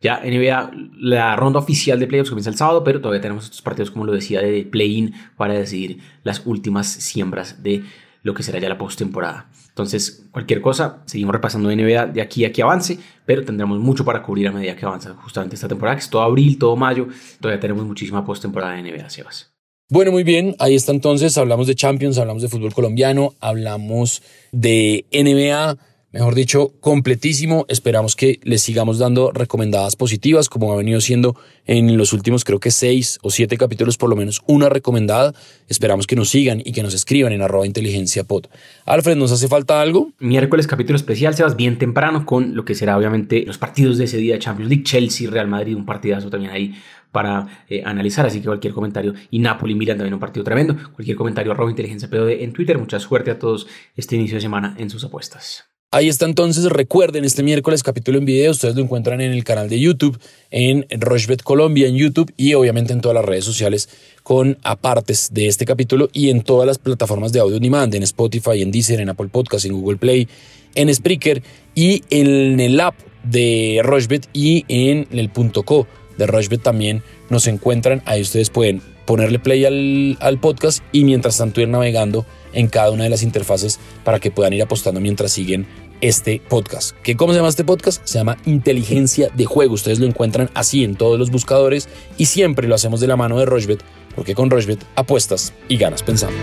Ya 0.00 0.20
NBA, 0.22 0.72
la 0.98 1.34
ronda 1.34 1.60
oficial 1.60 1.98
de 1.98 2.06
playoffs 2.06 2.28
comienza 2.28 2.50
el 2.50 2.56
sábado, 2.56 2.84
pero 2.84 3.00
todavía 3.00 3.22
tenemos 3.22 3.44
estos 3.44 3.62
partidos, 3.62 3.90
como 3.90 4.04
lo 4.04 4.12
decía, 4.12 4.42
de 4.42 4.64
play-in 4.64 5.14
para 5.36 5.54
decidir 5.54 6.00
las 6.24 6.42
últimas 6.44 6.88
siembras 6.88 7.62
de 7.62 7.84
lo 8.24 8.34
que 8.34 8.42
será 8.42 8.58
ya 8.58 8.68
la 8.68 8.78
postemporada. 8.78 9.48
Entonces, 9.68 10.26
cualquier 10.32 10.60
cosa, 10.60 11.02
seguimos 11.04 11.34
repasando 11.34 11.70
NBA 11.70 12.06
de 12.06 12.22
aquí 12.22 12.44
a 12.44 12.52
que 12.52 12.62
avance, 12.62 12.98
pero 13.24 13.44
tendremos 13.44 13.78
mucho 13.78 14.04
para 14.04 14.22
cubrir 14.22 14.48
a 14.48 14.52
medida 14.52 14.74
que 14.74 14.86
avanza 14.86 15.14
justamente 15.14 15.54
esta 15.54 15.68
temporada, 15.68 15.96
que 15.96 16.02
es 16.02 16.10
todo 16.10 16.22
abril, 16.22 16.58
todo 16.58 16.74
mayo, 16.74 17.06
todavía 17.40 17.60
tenemos 17.60 17.84
muchísima 17.84 18.24
postemporada 18.24 18.74
de 18.74 18.82
NBA, 18.82 19.10
Sebas. 19.10 19.54
Bueno, 19.90 20.10
muy 20.10 20.24
bien, 20.24 20.56
ahí 20.58 20.74
está 20.74 20.92
entonces, 20.92 21.36
hablamos 21.36 21.66
de 21.66 21.74
Champions, 21.74 22.16
hablamos 22.16 22.42
de 22.42 22.48
fútbol 22.48 22.72
colombiano, 22.72 23.34
hablamos 23.40 24.22
de 24.50 25.04
NBA, 25.12 25.76
mejor 26.14 26.36
dicho, 26.36 26.72
completísimo. 26.80 27.66
Esperamos 27.68 28.14
que 28.14 28.38
les 28.44 28.62
sigamos 28.62 28.98
dando 28.98 29.32
recomendadas 29.32 29.96
positivas, 29.96 30.48
como 30.48 30.72
ha 30.72 30.76
venido 30.76 31.00
siendo 31.00 31.36
en 31.66 31.96
los 31.96 32.12
últimos, 32.12 32.44
creo 32.44 32.60
que 32.60 32.70
seis 32.70 33.18
o 33.22 33.30
siete 33.30 33.56
capítulos, 33.56 33.98
por 33.98 34.08
lo 34.08 34.14
menos 34.14 34.40
una 34.46 34.68
recomendada. 34.68 35.34
Esperamos 35.68 36.06
que 36.06 36.14
nos 36.14 36.30
sigan 36.30 36.62
y 36.64 36.70
que 36.70 36.84
nos 36.84 36.94
escriban 36.94 37.32
en 37.32 37.42
arroba 37.42 37.66
inteligencia 37.66 38.22
pod. 38.22 38.46
Alfred, 38.86 39.16
¿nos 39.16 39.32
hace 39.32 39.48
falta 39.48 39.80
algo? 39.80 40.12
Miércoles, 40.20 40.68
capítulo 40.68 40.96
especial, 40.96 41.34
Sebas, 41.34 41.56
bien 41.56 41.78
temprano, 41.78 42.24
con 42.24 42.54
lo 42.54 42.64
que 42.64 42.76
será 42.76 42.96
obviamente 42.96 43.42
los 43.44 43.58
partidos 43.58 43.98
de 43.98 44.04
ese 44.04 44.18
día 44.18 44.34
de 44.34 44.38
Champions 44.38 44.70
League, 44.70 44.84
Chelsea, 44.84 45.28
Real 45.28 45.48
Madrid, 45.48 45.74
un 45.74 45.84
partidazo 45.84 46.30
también 46.30 46.52
ahí 46.52 46.74
para 47.10 47.64
eh, 47.68 47.82
analizar, 47.84 48.24
así 48.24 48.38
que 48.38 48.46
cualquier 48.46 48.72
comentario, 48.72 49.14
y 49.30 49.40
Napoli, 49.40 49.74
miran 49.74 49.96
también 49.96 50.14
un 50.14 50.20
partido 50.20 50.44
tremendo, 50.44 50.76
cualquier 50.94 51.16
comentario 51.16 51.50
arroba 51.50 51.70
inteligencia 51.70 52.08
pod 52.08 52.28
en 52.28 52.52
Twitter, 52.52 52.78
mucha 52.78 53.00
suerte 53.00 53.32
a 53.32 53.38
todos 53.38 53.66
este 53.96 54.14
inicio 54.14 54.36
de 54.36 54.42
semana 54.42 54.76
en 54.78 54.90
sus 54.90 55.04
apuestas. 55.04 55.73
Ahí 55.94 56.08
está 56.08 56.24
entonces, 56.24 56.64
recuerden, 56.64 57.24
este 57.24 57.44
miércoles 57.44 57.84
capítulo 57.84 58.18
en 58.18 58.24
video, 58.24 58.50
ustedes 58.50 58.74
lo 58.74 58.82
encuentran 58.82 59.20
en 59.20 59.30
el 59.30 59.44
canal 59.44 59.68
de 59.68 59.78
YouTube, 59.78 60.18
en 60.50 60.84
Rochebet 60.90 61.44
Colombia 61.44 61.86
en 61.86 61.94
YouTube 61.94 62.32
y 62.36 62.54
obviamente 62.54 62.92
en 62.92 63.00
todas 63.00 63.14
las 63.14 63.24
redes 63.24 63.44
sociales 63.44 63.88
con 64.24 64.58
apartes 64.64 65.28
de 65.32 65.46
este 65.46 65.64
capítulo 65.64 66.10
y 66.12 66.30
en 66.30 66.42
todas 66.42 66.66
las 66.66 66.78
plataformas 66.78 67.32
de 67.32 67.38
audio 67.38 67.58
on 67.58 67.62
demand, 67.62 67.94
en 67.94 68.02
Spotify, 68.02 68.60
en 68.60 68.72
Deezer, 68.72 68.98
en 68.98 69.08
Apple 69.08 69.28
Podcast, 69.28 69.66
en 69.66 69.74
Google 69.74 69.96
Play, 69.96 70.26
en 70.74 70.92
Spreaker 70.92 71.44
y 71.76 72.02
en 72.10 72.58
el 72.58 72.80
app 72.80 72.96
de 73.22 73.80
Rochebet 73.84 74.28
y 74.32 74.64
en 74.66 75.06
el 75.12 75.28
punto 75.28 75.62
.co 75.62 75.86
de 76.18 76.26
Rochebet 76.26 76.60
también 76.60 77.04
nos 77.30 77.46
encuentran. 77.46 78.02
Ahí 78.04 78.20
ustedes 78.20 78.50
pueden 78.50 78.82
ponerle 79.06 79.38
play 79.38 79.64
al, 79.64 80.16
al, 80.20 80.38
podcast 80.38 80.82
y 80.92 81.04
mientras 81.04 81.38
tanto 81.38 81.60
ir 81.60 81.68
navegando 81.68 82.24
en 82.52 82.68
cada 82.68 82.90
una 82.90 83.04
de 83.04 83.10
las 83.10 83.22
interfaces 83.22 83.78
para 84.02 84.18
que 84.18 84.30
puedan 84.30 84.52
ir 84.52 84.62
apostando 84.62 85.00
mientras 85.00 85.32
siguen 85.32 85.66
este 86.08 86.40
podcast. 86.46 86.94
¿Qué, 87.02 87.16
¿Cómo 87.16 87.32
se 87.32 87.38
llama 87.38 87.48
este 87.48 87.64
podcast? 87.64 88.06
Se 88.06 88.18
llama 88.18 88.36
Inteligencia 88.44 89.30
de 89.34 89.46
Juego. 89.46 89.72
Ustedes 89.74 90.00
lo 90.00 90.06
encuentran 90.06 90.50
así 90.52 90.84
en 90.84 90.96
todos 90.96 91.18
los 91.18 91.30
buscadores 91.30 91.88
y 92.18 92.26
siempre 92.26 92.68
lo 92.68 92.74
hacemos 92.74 93.00
de 93.00 93.06
la 93.06 93.16
mano 93.16 93.38
de 93.38 93.46
Rochebet 93.46 93.82
porque 94.14 94.34
con 94.34 94.50
Rochebet 94.50 94.84
apuestas 94.96 95.54
y 95.68 95.76
ganas 95.78 96.02
pensando. 96.02 96.36